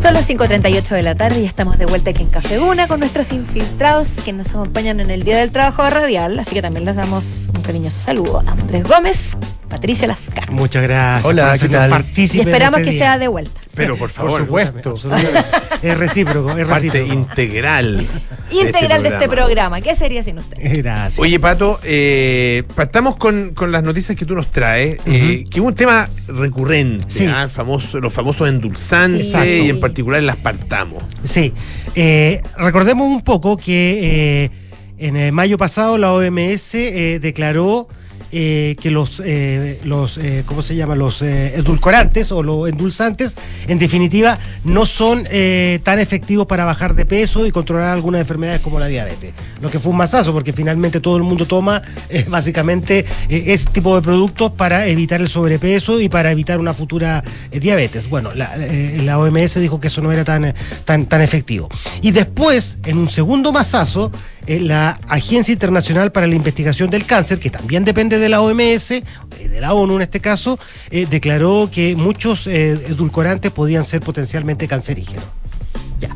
[0.03, 2.99] Son las 5.38 de la tarde y estamos de vuelta aquí en Café Una con
[2.99, 6.37] nuestros infiltrados que nos acompañan en el Día del Trabajo Radial.
[6.39, 9.37] Así que también les damos un cariñoso saludo a Andrés Gómez,
[9.74, 10.51] Patricia Lascar.
[10.51, 11.26] Muchas gracias.
[11.26, 12.05] Hola, por ¿qué tal?
[12.15, 13.59] Y esperamos que este sea de vuelta.
[13.74, 14.93] Pero por favor, supuesto.
[15.82, 17.11] es recíproco, es parte recíproco.
[17.11, 18.07] integral.
[18.51, 19.82] Integral de este programa.
[19.82, 20.57] ¿Qué sería sin usted?
[20.61, 21.17] Gracias.
[21.17, 25.65] Oye, Pato, eh, partamos con, con las noticias que tú nos traes, eh, que es
[25.65, 27.26] un tema recurrente, Sí.
[27.26, 27.49] ¿ah?
[27.49, 29.63] Famoso, los famosos endulzantes Sí.
[29.65, 30.99] y en particular el aspartamo.
[31.24, 31.51] Sí.
[31.95, 34.49] Eh, recordemos un poco que eh,
[34.99, 37.88] En mayo pasado la OMS eh, declaró
[38.36, 40.95] eh, que los, eh, los eh, ¿cómo se llama?
[40.95, 43.36] Los eh, edulcorantes o los endulzantes,
[43.67, 45.23] en definitiva, no son
[45.84, 49.34] tan efectivos para bajar de peso y controlar algunas enfermedades como la diabetes.
[49.61, 51.81] Lo que fue un masazo, porque finalmente todo el mundo toma
[52.27, 58.09] básicamente ese tipo de productos para evitar el sobrepeso y para evitar una futura diabetes.
[58.09, 60.53] Bueno, la, la OMS dijo que eso no era tan,
[60.86, 61.69] tan, tan efectivo.
[62.01, 64.11] Y después, en un segundo masazo,
[64.47, 69.03] la Agencia Internacional para la Investigación del Cáncer, que también depende de la OMS, eh,
[69.49, 70.59] de la ONU en este caso,
[70.91, 75.25] eh, declaró que muchos eh, edulcorantes podían ser potencialmente cancerígenos.
[75.99, 76.09] Ya.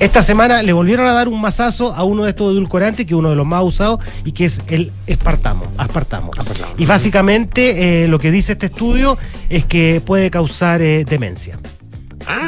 [0.00, 3.18] Esta semana le volvieron a dar un masazo a uno de estos edulcorantes, que es
[3.18, 5.66] uno de los más usados, y que es el espartamo.
[5.76, 6.30] aspartamo.
[6.78, 9.18] Y básicamente eh, lo que dice este estudio
[9.50, 11.58] es que puede causar eh, demencia.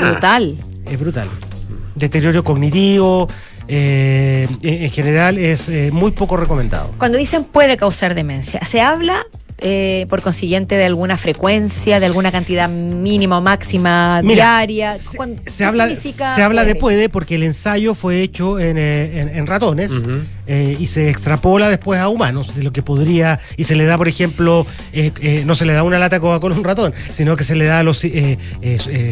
[0.00, 0.56] Brutal.
[0.86, 1.28] Es brutal.
[1.94, 3.28] Deterioro cognitivo,
[3.74, 6.92] eh, en en general es eh, muy poco recomendado.
[6.98, 9.24] Cuando dicen puede causar demencia, ¿se habla
[9.64, 14.98] eh, por consiguiente de alguna frecuencia, de alguna cantidad mínima o máxima Mira, diaria?
[15.16, 17.08] ¿Cuán- Se habla, se habla de puede?
[17.08, 19.92] porque el ensayo fue hecho en, eh, en- en ratones
[20.48, 23.96] eh, y se extrapola después a humanos de lo que podría y se le da
[23.96, 27.36] por ejemplo eh, eh, no se le da una lata Coca-Cola a un ratón sino
[27.36, 28.04] que se le da los,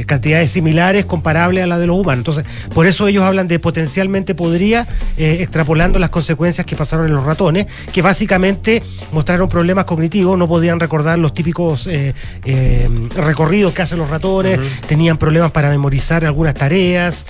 [0.07, 2.19] cantidades similares comparables a la de los humanos.
[2.19, 7.25] Entonces por eso ellos hablan de potencialmente podría extrapolando las consecuencias que pasaron en los
[7.25, 11.89] ratones que básicamente mostraron problemas cognitivos no podían recordar los típicos
[13.15, 14.59] recorridos que hacen los ratones
[14.89, 17.25] tenían problemas para memorizar algunas tareas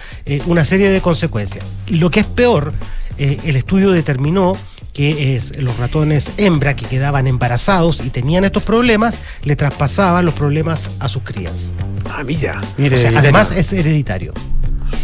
[0.47, 1.65] una serie de consecuencias.
[1.89, 2.73] Lo que es peor
[3.21, 4.57] eh, el estudio determinó
[4.93, 10.35] que es los ratones hembra que quedaban embarazados y tenían estos problemas, le traspasaban los
[10.35, 11.71] problemas a sus crías.
[12.11, 12.59] Ah, mira.
[12.93, 14.33] O sea, además es hereditario.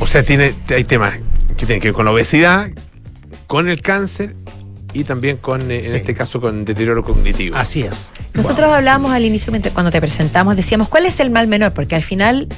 [0.01, 1.15] O sea, tiene, hay temas
[1.57, 2.69] que tienen que ver con la obesidad,
[3.47, 4.35] con el cáncer
[4.93, 5.97] y también con, eh, en Sí.
[5.97, 7.57] este caso, con deterioro cognitivo.
[7.57, 8.11] Así es.
[8.35, 11.73] Nosotros hablábamos al inicio cuando te presentamos, decíamos, ¿cuál es el mal menor?
[11.75, 12.49] Porque al final,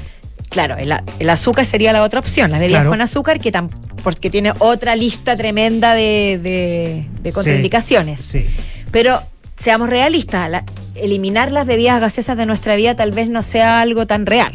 [0.49, 2.89] claro, el, azúcar sería la otra opción, las bebidas Claro.
[2.91, 3.69] con azúcar, que tam-
[4.03, 8.21] porque tiene otra lista tremenda de, de- de contraindicaciones.
[8.21, 8.45] Sí.
[8.91, 9.21] Pero
[9.57, 10.63] seamos realistas, la-
[10.95, 14.53] eliminar las bebidas gaseosas de nuestra vida tal vez no sea algo tan real.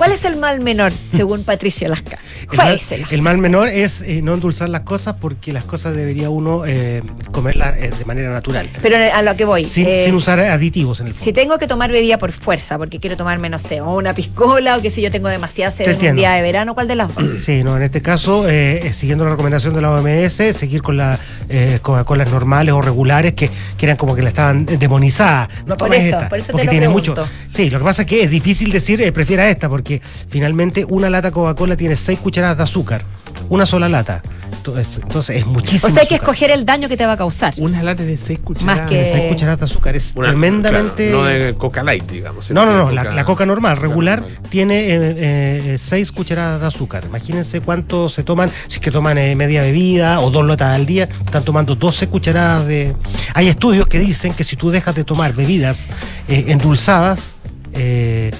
[0.00, 2.18] ¿Cuál es el mal menor, según Patricio Lasca?
[2.40, 5.94] El ¿Cuál mal, el- mal menor es eh, no endulzar las cosas porque las cosas
[5.94, 8.66] debería uno eh, comerlas eh, de manera natural.
[8.80, 9.66] Pero a lo que voy.
[9.66, 11.22] Sin, usar aditivos en el fondo.
[11.22, 14.78] Si tengo que tomar bebida por fuerza, porque quiero tomarme, no sé, o una piscola,
[14.78, 17.14] o que si yo tengo demasiada sed en un día de verano, ¿cuál de las
[17.14, 17.30] dos?
[17.44, 20.96] Sí, no, en este caso, eh, eh, siguiendo la recomendación de la OMS, seguir con
[20.96, 21.20] las
[21.50, 25.48] eh, Coca-Colas normales o regulares que, que eran como que la estaban demonizadas.
[25.66, 27.22] No Por tomes eso, esta, por eso te porque lo tiene pregunto.
[27.22, 27.28] mucho.
[27.50, 31.10] Sí, lo que pasa es que es difícil decir eh, prefiera esta, porque finalmente una
[31.10, 33.02] lata Coca-Cola tiene 6 cucharadas de azúcar.
[33.48, 34.22] Una sola lata.
[34.60, 35.88] Entonces, es muchísimo.
[35.88, 36.34] O sea, hay que azúcar.
[36.34, 37.54] escoger el daño que te va a causar.
[37.58, 39.28] Una lata de 6 Más De seis que.
[39.28, 39.96] cucharadas de azúcar.
[39.96, 41.08] Es Una- tremendamente.
[41.10, 42.50] claro, no de Coca Light, digamos.
[42.50, 47.04] No, no, no, de la, la coca normal, regular, tiene 6 cucharadas de azúcar.
[47.06, 50.86] Imagínense cuánto se toman, si es que toman eh, media bebida o dos latas al
[50.86, 52.94] día, están tomando 12 cucharadas de...
[53.34, 55.86] Hay estudios que dicen que si tú dejas de tomar bebidas
[56.28, 57.36] eh, endulzadas,
[57.74, 58.30] eh,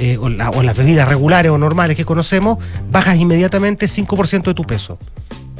[0.00, 2.58] eh, o, la- o las bebidas regulares o normales que conocemos,
[2.90, 4.98] bajas inmediatamente 5% de tu peso,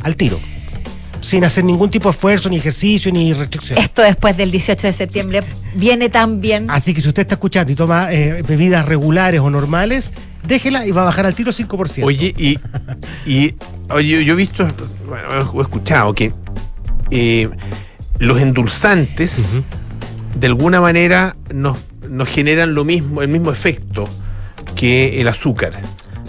[0.07, 0.39] al tiro,
[1.21, 3.77] sin hacer ningún tipo de esfuerzo, ni ejercicio, ni restricción.
[3.79, 5.41] Esto después del 18 de septiembre
[5.75, 6.71] viene tan bien.
[6.71, 10.13] Así que si usted está escuchando y toma eh, bebidas regulares o normales,
[10.47, 12.05] déjela y va a bajar al tiro 5%.
[12.05, 12.59] Oye, y,
[13.27, 13.55] y
[13.91, 14.67] oye, yo, he visto,
[15.09, 16.33] bueno, he escuchado que
[17.11, 17.49] eh,
[18.21, 19.59] los endulzantes
[20.39, 21.79] de alguna manera nos,
[22.09, 24.09] nos generan lo mismo, el mismo efecto
[24.77, 25.81] que el azúcar.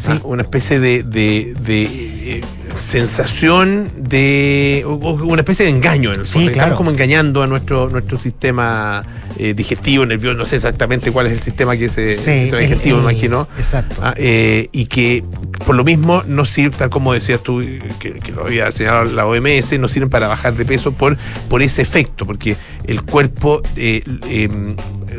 [0.08, 2.42] Ah, Una especie de, de- de, eh,
[2.76, 4.84] sensación de.
[4.86, 6.50] una especie de engaño en el Sí, fondo.
[6.50, 6.78] Estamos claro.
[6.78, 9.04] como engañando a nuestro, nuestro sistema
[9.38, 13.04] eh, digestivo, nervioso, no sé exactamente cuál es el sistema que se Sí, digestivo, me
[13.04, 13.48] imagino.
[13.58, 13.96] Exacto.
[14.02, 15.24] Ah, eh, y que
[15.66, 17.62] por lo mismo no sirve, tal como decías tú,
[18.00, 21.18] que, que lo había señalado la OMS, no sirven para bajar de peso por,
[21.50, 22.56] por ese efecto, porque
[22.86, 24.50] el cuerpo eh, eh,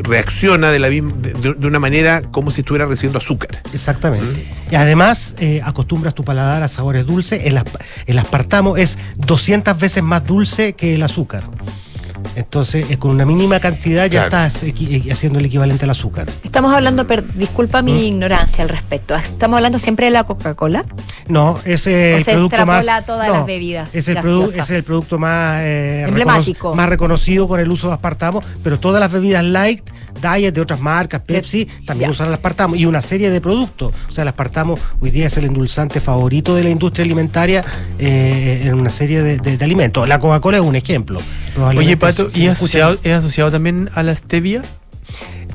[0.03, 3.63] reacciona de, la, misma- de, de una manera como si estuviera recibiendo azúcar.
[3.73, 4.47] Exactamente.
[4.71, 7.45] Y además, eh, acostumbras tu paladar a sabores dulces.
[7.45, 11.43] El, asp- el aspartamo es 200 veces más dulce que el azúcar.
[12.39, 14.47] Entonces, eh, con una mínima cantidad ya Claro.
[14.47, 16.29] estás equi- eh, haciendo el equivalente al azúcar.
[16.45, 19.17] Estamos hablando, per- disculpa mi ignorancia al respecto.
[19.17, 20.85] Estamos hablando siempre de la Coca-Cola.
[21.27, 22.87] No, ese es se el producto más.
[23.05, 24.53] todas no, las bebidas Es el, produ- gaseosas.
[24.55, 26.69] ese es el producto más, eh, Emblemático.
[26.71, 29.83] recono- más reconocido con el uso de aspartamo, pero todas las bebidas light,
[30.23, 33.93] diet de otras marcas, Pepsi, también usan el aspartamo y una serie de productos.
[34.09, 37.65] O sea, el aspartamo hoy día es el endulzante favorito de la industria alimentaria
[37.99, 40.09] eh, en una serie de, de- de alimentos.
[40.09, 41.21] La Coca-Cola es un ejemplo.
[41.77, 44.63] Oye, Pato, ¿y asociado, es asociado también a la stevia?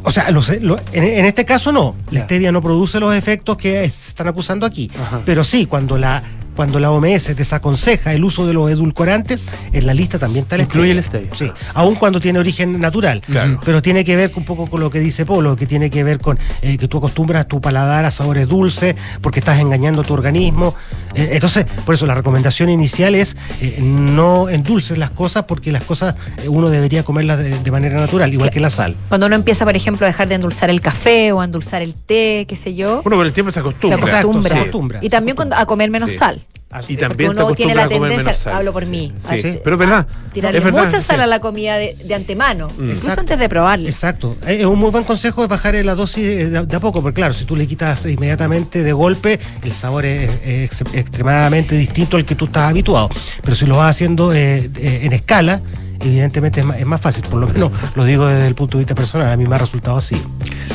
[0.03, 0.63] O sea, los- en,
[0.93, 1.95] en este caso no.
[2.11, 4.91] La stevia no produce los efectos que se están acusando aquí.
[5.26, 6.24] Pero sí, cuando la
[6.55, 10.61] cuando la OMS desaconseja el uso de los edulcorantes, en la lista también está el
[10.63, 11.29] Incluye el stevia.
[11.35, 13.21] Sí, aun cuando tiene origen natural.
[13.21, 13.59] Claro.
[13.63, 16.19] Pero tiene que ver un poco con lo que dice Polo, que tiene que ver
[16.19, 20.13] con eh, que tú acostumbras tu paladar a sabores dulces, porque estás engañando a tu
[20.13, 20.75] organismo.
[21.15, 25.83] Eh, entonces, por eso la recomendación inicial es eh, no endulces las cosas, porque las
[25.83, 28.95] cosas eh, uno debería comerlas de, de manera natural, igual que la sal.
[29.09, 31.93] Cuando uno empieza, por ejemplo, a dejar de endulzar el café o a endulzar el
[31.93, 33.01] té, qué sé yo.
[33.05, 34.19] Uno con el tiempo se se acostumbra.
[34.19, 34.99] acostumbra.
[34.99, 35.05] Sí.
[35.07, 36.17] Y también cuando- a comer menos Sí.
[36.17, 36.42] sal.
[36.87, 38.53] Y también uno te tiene la acostumbras a comer tendencia, menos sal.
[38.55, 39.59] hablo por mí, Sí, a- sí.
[39.63, 40.07] pero es verdad.
[40.33, 41.21] tirarle es verdad, mucha sal sí.
[41.21, 43.21] a la comida de, de antemano, incluso Exacto.
[43.21, 43.87] antes de probarla.
[43.89, 44.37] Exacto.
[44.47, 47.03] Eh, Es un muy buen consejo de bajar la dosis eh, de, de a poco,
[47.03, 51.75] porque claro, si tú le quitas inmediatamente de golpe, el sabor es, es ex- extremadamente
[51.75, 53.07] distinto al que tú estás habituado.
[53.43, 55.61] Pero si lo vas haciendo eh, en escala,
[55.99, 57.23] evidentemente es más, es más fácil.
[57.29, 59.31] Por lo menos lo digo desde el punto de vista personal.
[59.31, 60.19] A mí me ha resultado así.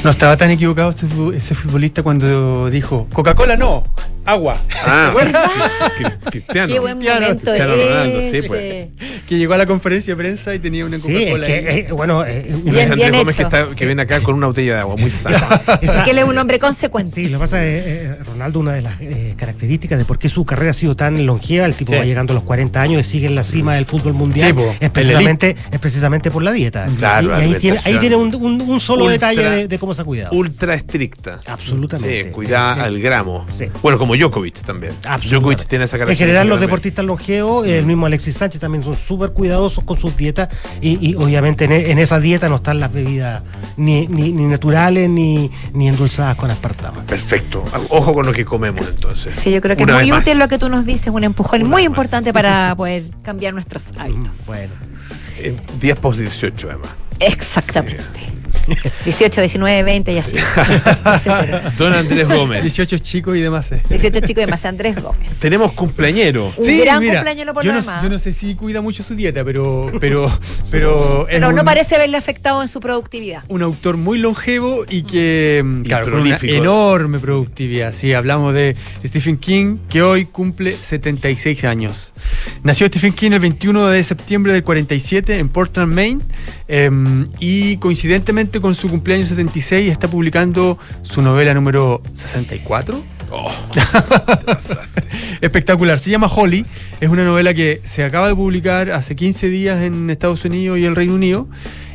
[0.05, 3.83] No estaba tan equivocado ese fu- ese futbolista cuando dijo Coca-Cola no,
[4.29, 4.57] agua.
[4.85, 5.13] Ah.
[6.31, 6.69] Cristiano.
[6.73, 8.89] Qué buen Cristiano, momento Cristiano Ronaldo, sí, pues.
[9.27, 11.47] Que llegó a la conferencia de prensa y tenía una Sí, es Coca-Cola.
[11.47, 13.57] que, eh, bueno, eh, Bien, Gómez que, hecho.
[13.57, 15.37] está, que viene acá con una botella de agua muy sana.
[15.83, 17.13] esa- Que él es un hombre consecuente.
[17.15, 20.29] Sí, lo que pasa es, eh, Ronaldo, una de las eh, características de por qué
[20.29, 21.99] su carrera ha sido tan longeva, el tipo Sí.
[21.99, 24.53] va llegando a los 40 años y sigue en la cima del fútbol mundial, Sí,
[24.55, 26.87] po, es, precisamente, es precisamente por la dieta.
[26.99, 29.79] Claro, y, y ahí tiene, ahí tiene un, un- un solo Ultra- detalle de, de
[29.79, 30.33] cómo se ha cuidado.
[30.35, 31.39] Ultra estricta.
[31.47, 32.25] Absolutamente.
[32.25, 32.81] Sí, cuidada Sí.
[32.83, 33.47] al gramo.
[33.57, 33.67] Sí.
[33.83, 34.93] Bueno, como Djokovic también.
[35.29, 36.27] Djokovic tiene esa En característica.
[36.27, 40.49] general, los deportistas longevos, el mismo Alexis Sánchez también son súper cuidadosos con sus dietas
[40.81, 43.43] y, y obviamente en, e- en esa dieta no están las bebidas
[43.77, 47.03] ni, ni, ni naturales ni, ni endulzadas con aspartamo.
[47.03, 47.65] Perfecto.
[47.91, 49.35] Ojo con lo que comemos entonces.
[49.35, 50.23] Sí, yo creo que Una es muy más.
[50.27, 51.87] útil lo que tú nos dices, un empujón Una muy más.
[51.91, 54.45] importante para poder cambiar nuestros hábitos.
[54.47, 54.73] Bueno.
[55.41, 56.91] En 10 post 18 además.
[57.21, 58.03] Exactamente.
[59.05, 60.37] 18, 19, 20 y así.
[61.79, 62.63] Don Andrés Gómez.
[62.63, 63.71] 18 chicos y demás.
[63.73, 63.83] eh.
[63.89, 65.29] 18 chicos de más Andrés Gómez.
[65.41, 66.53] Tenemos cumpleañero.
[66.57, 68.03] Un gran cumpleañero por yo, lo no, demás.
[68.03, 70.31] yo no sé si cuida mucho su dieta, pero pero
[70.71, 73.45] pero Pero no un- parece haberle afectado en su productividad.
[73.49, 76.55] un autor muy longevo y que, mm, claro, con una prolífico.
[76.63, 77.93] enorme productividad.
[77.93, 82.13] Sí, hablamos de Stephen King, que hoy cumple 76 años.
[82.63, 86.23] Nació Stephen King el 21 de septiembre del 47 en Portland, Maine,
[86.69, 93.01] em, y coincidentemente con su cumpleaños 76 está publicando su novela número 64.
[93.31, 93.51] Oh,
[95.41, 95.99] Espectacular.
[95.99, 96.65] Se llama Holly.
[97.01, 100.85] Es una novela que se acaba de publicar hace 15 días en Estados Unidos y
[100.85, 101.49] el Reino Unido.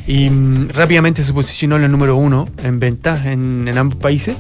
[0.06, 4.36] Y mm, rápidamente se posicionó en el número uno en ventas en, en ambos países.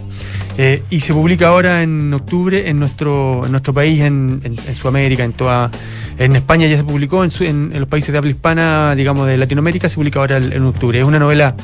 [0.57, 4.75] Eh, y se publica ahora en octubre en nuestro, en nuestro país, en, en- en
[4.75, 5.71] Sudamérica, en toda.
[6.19, 9.25] En España ya se publicó, en, su- en- en los países de habla hispana, digamos,
[9.25, 10.99] de Latinoamérica, se publica ahora el- en octubre.
[10.99, 11.55] Es una novela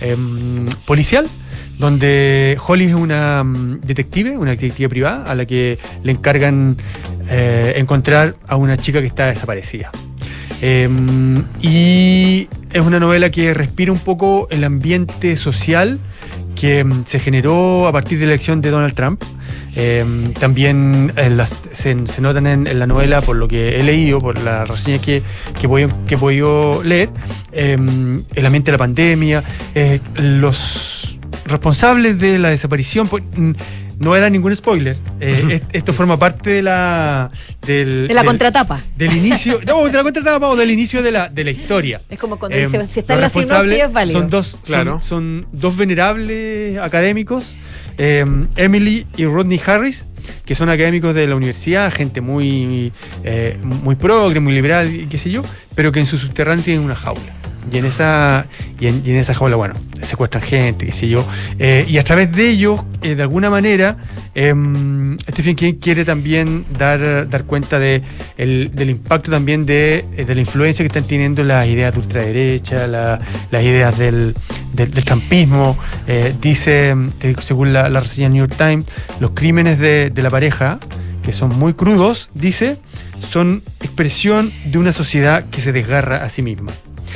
[0.00, 1.26] em, policial
[1.78, 6.76] donde Holly es una mm, detective, una detective privada, a la que le encargan
[7.28, 9.90] eh, encontrar a una chica que está desaparecida.
[10.62, 10.88] Eh,
[11.60, 15.98] y es una novela que respira un poco el ambiente social
[16.54, 19.22] que mm, se generó a partir de la elección de Donald Trump.
[19.78, 20.04] Eh,
[20.40, 24.20] también eh, las- se, se notan en, en la novela, por lo que he leído,
[24.20, 25.22] por las reseñas que,
[25.60, 27.10] que, voy, que he podido leer,
[27.52, 27.76] eh,
[28.34, 33.06] el ambiente de la pandemia, eh, los responsables de la desaparición.
[33.08, 33.22] pues,
[33.98, 34.94] no voy a dar ningún spoiler.
[35.20, 37.30] eh, est- esto forma parte de la.
[37.66, 38.80] Del, De la del- contratapa.
[38.96, 39.58] Del inicio.
[39.66, 42.02] No, de la contratapa o del inicio de la, de la historia.
[42.10, 44.20] Es como cuando Em, dice, si está en la sinopsis es válido.
[44.20, 45.00] Son dos, Claro.
[45.00, 47.56] son, son dos venerables académicos,
[47.98, 50.06] em, Emily y Rodney Harris,
[50.44, 52.92] que son académicos de la universidad, gente muy,
[53.24, 55.42] eh, muy progre, muy liberal, qué sé yo,
[55.74, 57.34] pero que en su subterráneo tienen una jaula.
[57.72, 58.46] Y en esa,
[58.78, 61.26] y en, esa jaula, bueno, secuestran gente, qué sé yo.
[61.58, 63.96] Eh, y a través de ellos, eh, de alguna manera,
[64.34, 68.02] em, Stephen King quiere también dar, dar cuenta de
[68.36, 72.00] el- del impacto también de, eh, de la influencia que están teniendo las ideas de
[72.00, 73.18] ultraderecha, la-
[73.50, 74.34] las ideas del,
[74.72, 75.76] del, del trumpismo.
[76.06, 78.86] Eh, dice, eh, según la, la reseña New York Times,
[79.20, 80.78] los crímenes de, de la pareja,
[81.22, 82.76] que son muy crudos, dice,
[83.30, 86.70] son expresión de una sociedad que se desgarra a sí misma.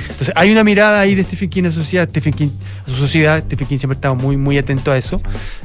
[0.08, 2.48] Entonces hay una mirada ahí de Stephen King a su sociedad, Stephen King,
[2.86, 5.20] a su sociedad, Stephen King siempre estaba muy, muy atento a eso.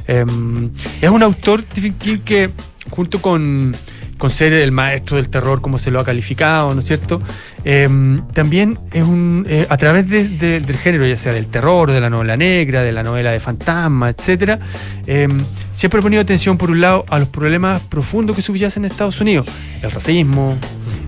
[0.06, 0.70] Em,
[1.00, 2.50] es un autor, Stephen King, que
[2.90, 3.74] junto con,
[4.18, 7.20] con ser el maestro del terror, como se lo ha calificado, ¿no es cierto?
[7.64, 11.90] Em, también es un, eh, a través de- de- del género, ya sea del terror,
[11.90, 14.60] de la novela negra, de la novela de fantasma, etcétera,
[15.06, 15.30] em,
[15.72, 19.20] siempre ha ponido atención, por un lado, a los problemas profundos que subyacen en Estados
[19.20, 19.46] Unidos:
[19.82, 20.56] el racismo,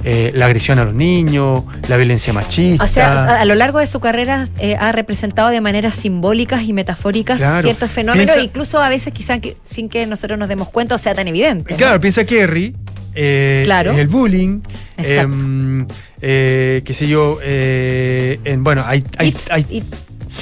[0.04, 2.84] eh, la agresión a los niños, la violencia machista.
[2.84, 6.72] O sea, a, lo largo de su carrera eh, ha representado de maneras simbólicas y
[6.72, 7.62] metafóricas Claro.
[7.62, 10.98] ciertos fenómenos, Piensa- incluso a veces quizá que- sin que nosotros nos demos cuenta o
[10.98, 11.72] sea tan evidente.
[11.72, 11.76] ¿no?
[11.78, 12.74] Claro, piensa Kerry,
[13.14, 13.92] eh, Claro.
[13.92, 14.60] en el bullying,
[14.96, 15.86] em,
[16.22, 19.84] eh, qué sé yo, eh, en, bueno, hay, hay, hay-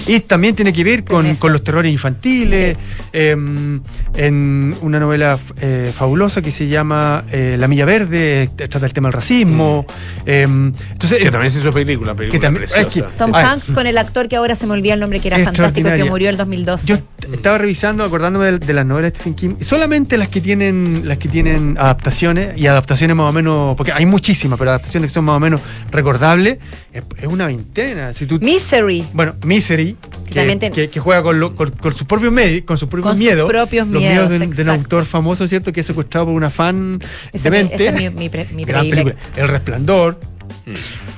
[0.07, 2.77] y también tiene que ver con, con los terrores infantiles,
[3.13, 3.81] em,
[4.15, 8.93] en una novela eh, fabulosa que se llama eh, La Milla Verde, eh, trata el
[8.93, 9.87] tema del racismo.
[10.25, 12.89] em, entonces, Que también se hizo película, película que también- preciosa.
[12.89, 15.21] es que- Tom Ah, Hanks con el actor que ahora se me olvidó el nombre,
[15.21, 16.87] que era fantástico, que murió el 2012.
[16.87, 16.97] Yo
[17.33, 21.19] estaba revisando, acordándome de, de las novelas de Stephen King, solamente las que tienen, las
[21.19, 25.25] que tienen adaptaciones, y adaptaciones más o menos, porque hay muchísimas, pero adaptaciones que son
[25.27, 26.59] más o menos recordables,
[26.93, 28.13] es, es una veintena.
[28.15, 29.05] Si tú, Misery.
[29.13, 29.86] bueno, Misery,
[30.29, 32.89] que, también tiene- que- que juega con, lo- con- con sus propios medios, con sus
[32.89, 33.49] propios Con sus miedos.
[33.49, 35.73] propios los miedos, de, de un autor famoso, ¿cierto?
[35.73, 37.75] Que es secuestrado por una fan Esa es mi- demente.
[37.75, 39.21] esa es mi- mi pre- mi Gran predilecta.
[39.21, 39.43] película.
[39.43, 40.21] El Resplandor.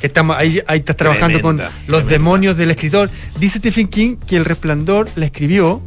[0.01, 3.11] que Estamos, ahí, ahí estás trabajando Tremenda, con los demonios del escritor.
[3.39, 5.83] Dice Stephen King que El Resplandor la escribió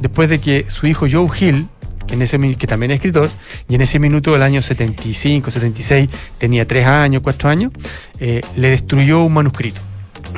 [0.00, 1.68] después de que su hijo Joe Hill,
[2.06, 3.30] que, en ese, mi- que también es escritor,
[3.68, 6.08] y en ese minuto del año 75, 76,
[6.38, 7.72] tenía 3 años, 4 años,
[8.20, 9.80] eh, le destruyó un manuscrito.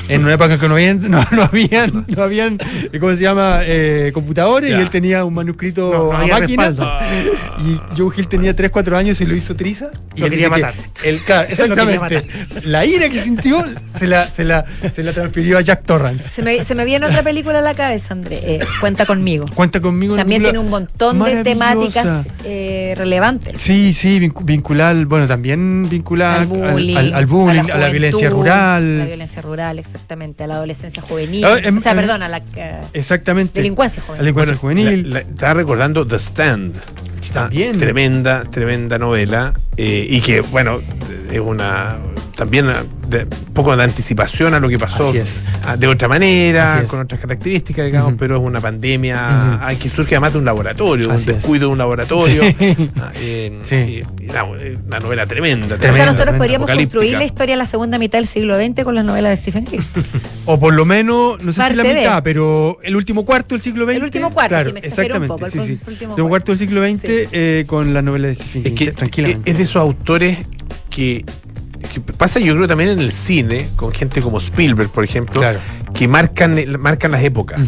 [0.09, 2.59] En una época en que no habían, no, no habían, no habían
[2.93, 3.61] eh, ¿cómo se llama?
[3.63, 4.79] Eh, computadores Ya.
[4.79, 6.69] y él tenía un manuscrito No, no a máquina.
[6.69, 6.89] respaldo.
[7.65, 9.91] Y Joe Hill tenía 3, 4 años y lo hizo triza.
[10.15, 10.75] Y Lo él quería que matar.
[11.05, 12.27] el- claro, exactamente.
[12.65, 16.29] La ira que sintió se la, se la, se la transfirió a Jack Torrance.
[16.29, 18.41] Se me, se me viene otra película a la cabeza, André.
[18.43, 19.47] eh, Cuenta conmigo.
[19.55, 20.17] Cuenta conmigo.
[20.17, 23.61] También tiene un montón de temáticas eh, relevantes.
[23.61, 27.93] Sí, sí, vincu- vincular, bueno, también vincular Al bullying, al, al bullying, a la, juventud,
[27.93, 29.05] violencia A la rural.
[29.07, 30.45] violencia rural, exactamente.
[30.45, 31.45] A la adolescencia juvenil.
[31.45, 33.59] Ah, em- o sea, em- perdón, a la eh, Exactamente.
[33.61, 34.21] delincuencia juvenil.
[34.25, 35.11] Delincuencia Bueno, juvenil.
[35.11, 36.75] la- la- estaba recordando The Stand.
[37.27, 37.77] Está También.
[37.79, 39.55] Tremenda, tremenda novela.
[39.77, 40.81] eh, y que, bueno,
[41.31, 41.97] es una.
[42.37, 42.75] También eh,
[43.09, 45.09] de- un poco de anticipación a lo que pasó.
[45.09, 45.47] Así es.
[45.65, 46.89] Ah, De otra manera, Así es.
[46.89, 51.13] con otras características, digamos, pero es una pandemia ah, que surge además de un laboratorio,
[51.13, 51.43] Así un es.
[51.43, 52.43] descuido de un laboratorio.
[52.59, 52.77] Sí.
[53.01, 53.75] Ah, eh, Sí.
[54.21, 55.77] y- y una, novela tremenda.
[55.77, 58.83] o sea, nosotros tremenda, podríamos construir la historia de la segunda mitad del siglo XX
[58.83, 59.81] con las novelas de Stephen King.
[60.47, 61.95] O por lo menos, no sé si Parte la de.
[61.95, 63.97] mitad, pero el último cuarto del siglo XX.
[63.97, 66.05] El último cuarto, claro, sí, me exageré un exactamente, poco, el sí, pr- sí.
[66.07, 67.01] último cuarto del siglo XX
[67.33, 68.71] Eh, con la novela de Stephen King.
[68.73, 69.51] Es que tranquilamente.
[69.51, 70.39] es de esos autores
[70.91, 71.25] que,
[71.93, 75.59] que pasa yo creo también en el cine, con gente como Spielberg, por ejemplo, Claro.
[75.93, 77.61] que marcan, marcan las épocas.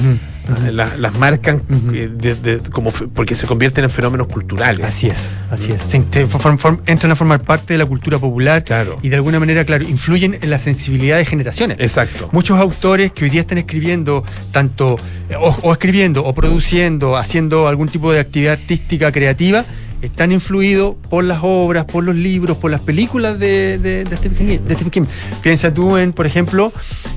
[0.72, 4.84] Las marcan eh, de- de- como porque se convierten en fenómenos culturales.
[4.86, 5.82] Así es, así es.
[5.82, 8.96] Se inte- form- form- entran a formar parte de la cultura popular Claro.
[9.02, 11.78] y de alguna manera, claro, influyen en la sensibilidad de generaciones.
[11.80, 12.28] Exacto.
[12.30, 15.00] Muchos autores que hoy día están escribiendo, tanto eh,
[15.40, 19.64] o, o escribiendo o produciendo, haciendo algún tipo de actividad artística creativa,
[20.02, 24.46] están influidos por las obras, por los libros, por las películas de, de- de Stephen
[24.46, 25.02] King, de Stephen King.
[25.42, 26.72] Piensa tú en, por ejemplo,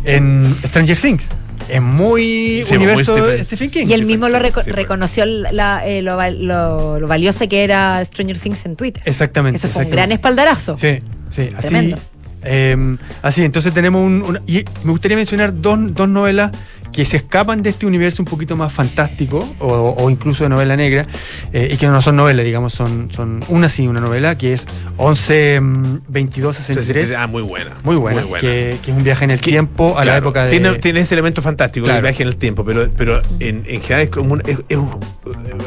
[0.06, 1.30] en Stranger Things.
[1.68, 3.86] Es muy Sí, universo muy de Stephen- Stephen King.
[3.90, 8.04] Y él mismo lo reco- Sí, reconoció la- eh, lo, lo- lo valiosa que era
[8.06, 9.04] Stranger Things en Twitter.
[9.06, 9.58] Exactamente.
[9.58, 10.78] Eso fue un gran espaldarazo.
[10.78, 11.00] Sí,
[11.30, 11.68] sí, así.
[11.68, 11.98] Tremendo.
[12.44, 14.24] eh, así, entonces tenemos un.
[14.24, 16.52] una- y me gustaría mencionar dos, dos novelas
[16.92, 20.76] que se escapan de este universo un poquito más fantástico o, o incluso de novela
[20.76, 21.06] negra
[21.54, 24.66] eh, y que no son novelas, digamos, son, son una sí, una novela que es
[24.98, 27.16] 11 mm, 22 63.
[27.18, 27.72] Ah, muy buena.
[27.84, 30.50] Muy buena, Que, que es un viaje en el tiempo a la época de.
[30.52, 31.98] tiene, tiene ese elemento fantástico Claro.
[31.98, 34.78] del viaje en el tiempo, pero, pero en, en general es como un- es- es
[34.78, 34.90] un-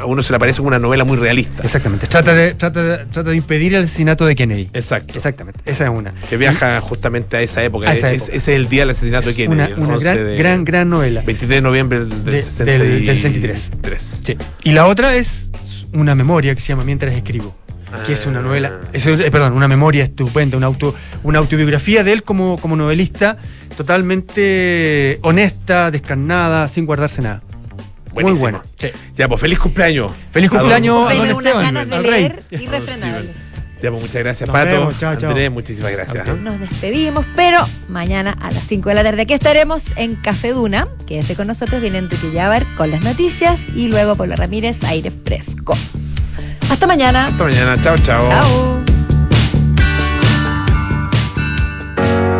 [0.01, 1.63] a uno se le parece como una novela muy realista.
[1.63, 4.69] Exactamente, trata de, trata, de, trata de impedir el asesinato de Kennedy.
[4.73, 5.15] Exacto.
[5.15, 6.13] Exactamente, esa es una.
[6.29, 7.89] Que viaja justamente a esa época.
[7.89, 9.55] A esa Es- ese es el día del asesinato Es de Kennedy.
[9.55, 11.12] una, el una 11 gran, de- gran, gran novela.
[11.21, 12.79] 23 de noviembre del, De- 63.
[12.81, 14.21] del- del 63.
[14.25, 14.37] Sí.
[14.65, 15.51] Y la otra es
[15.93, 17.57] una memoria que se llama Mientras escribo.
[18.07, 18.43] Que es una Ah.
[18.43, 20.95] novela, es, eh, perdón, una memoria estupenda, una, auto,
[21.25, 23.37] una autobiografía de él como, como novelista,
[23.77, 27.43] totalmente honesta, descarnada, sin guardarse nada.
[28.15, 28.63] Muy buena.
[29.17, 30.13] Ya, pues feliz cumpleaños.
[30.31, 32.11] Feliz A don- cumpleaños a don unas Esteban, ganas de al rey.
[32.23, 33.37] leer irrefrenables.
[33.83, 34.71] Ya, pues muchas gracias, Nos Pato.
[34.71, 34.99] vemos.
[34.99, 36.29] Chao, muchísimas gracias.
[36.29, 36.35] ¿eh?
[36.41, 37.59] Nos despedimos, pero
[37.89, 40.87] mañana a las 5 de la tarde aquí estaremos en Café Duna.
[41.07, 45.75] Quédese con nosotros, viene Enrique Llávar con las noticias y luego Pablo Ramírez, aire fresco.
[46.71, 47.27] Hasta mañana.
[47.27, 47.81] Hasta mañana.
[47.81, 48.29] Chao, chao.
[48.29, 48.92] Chao.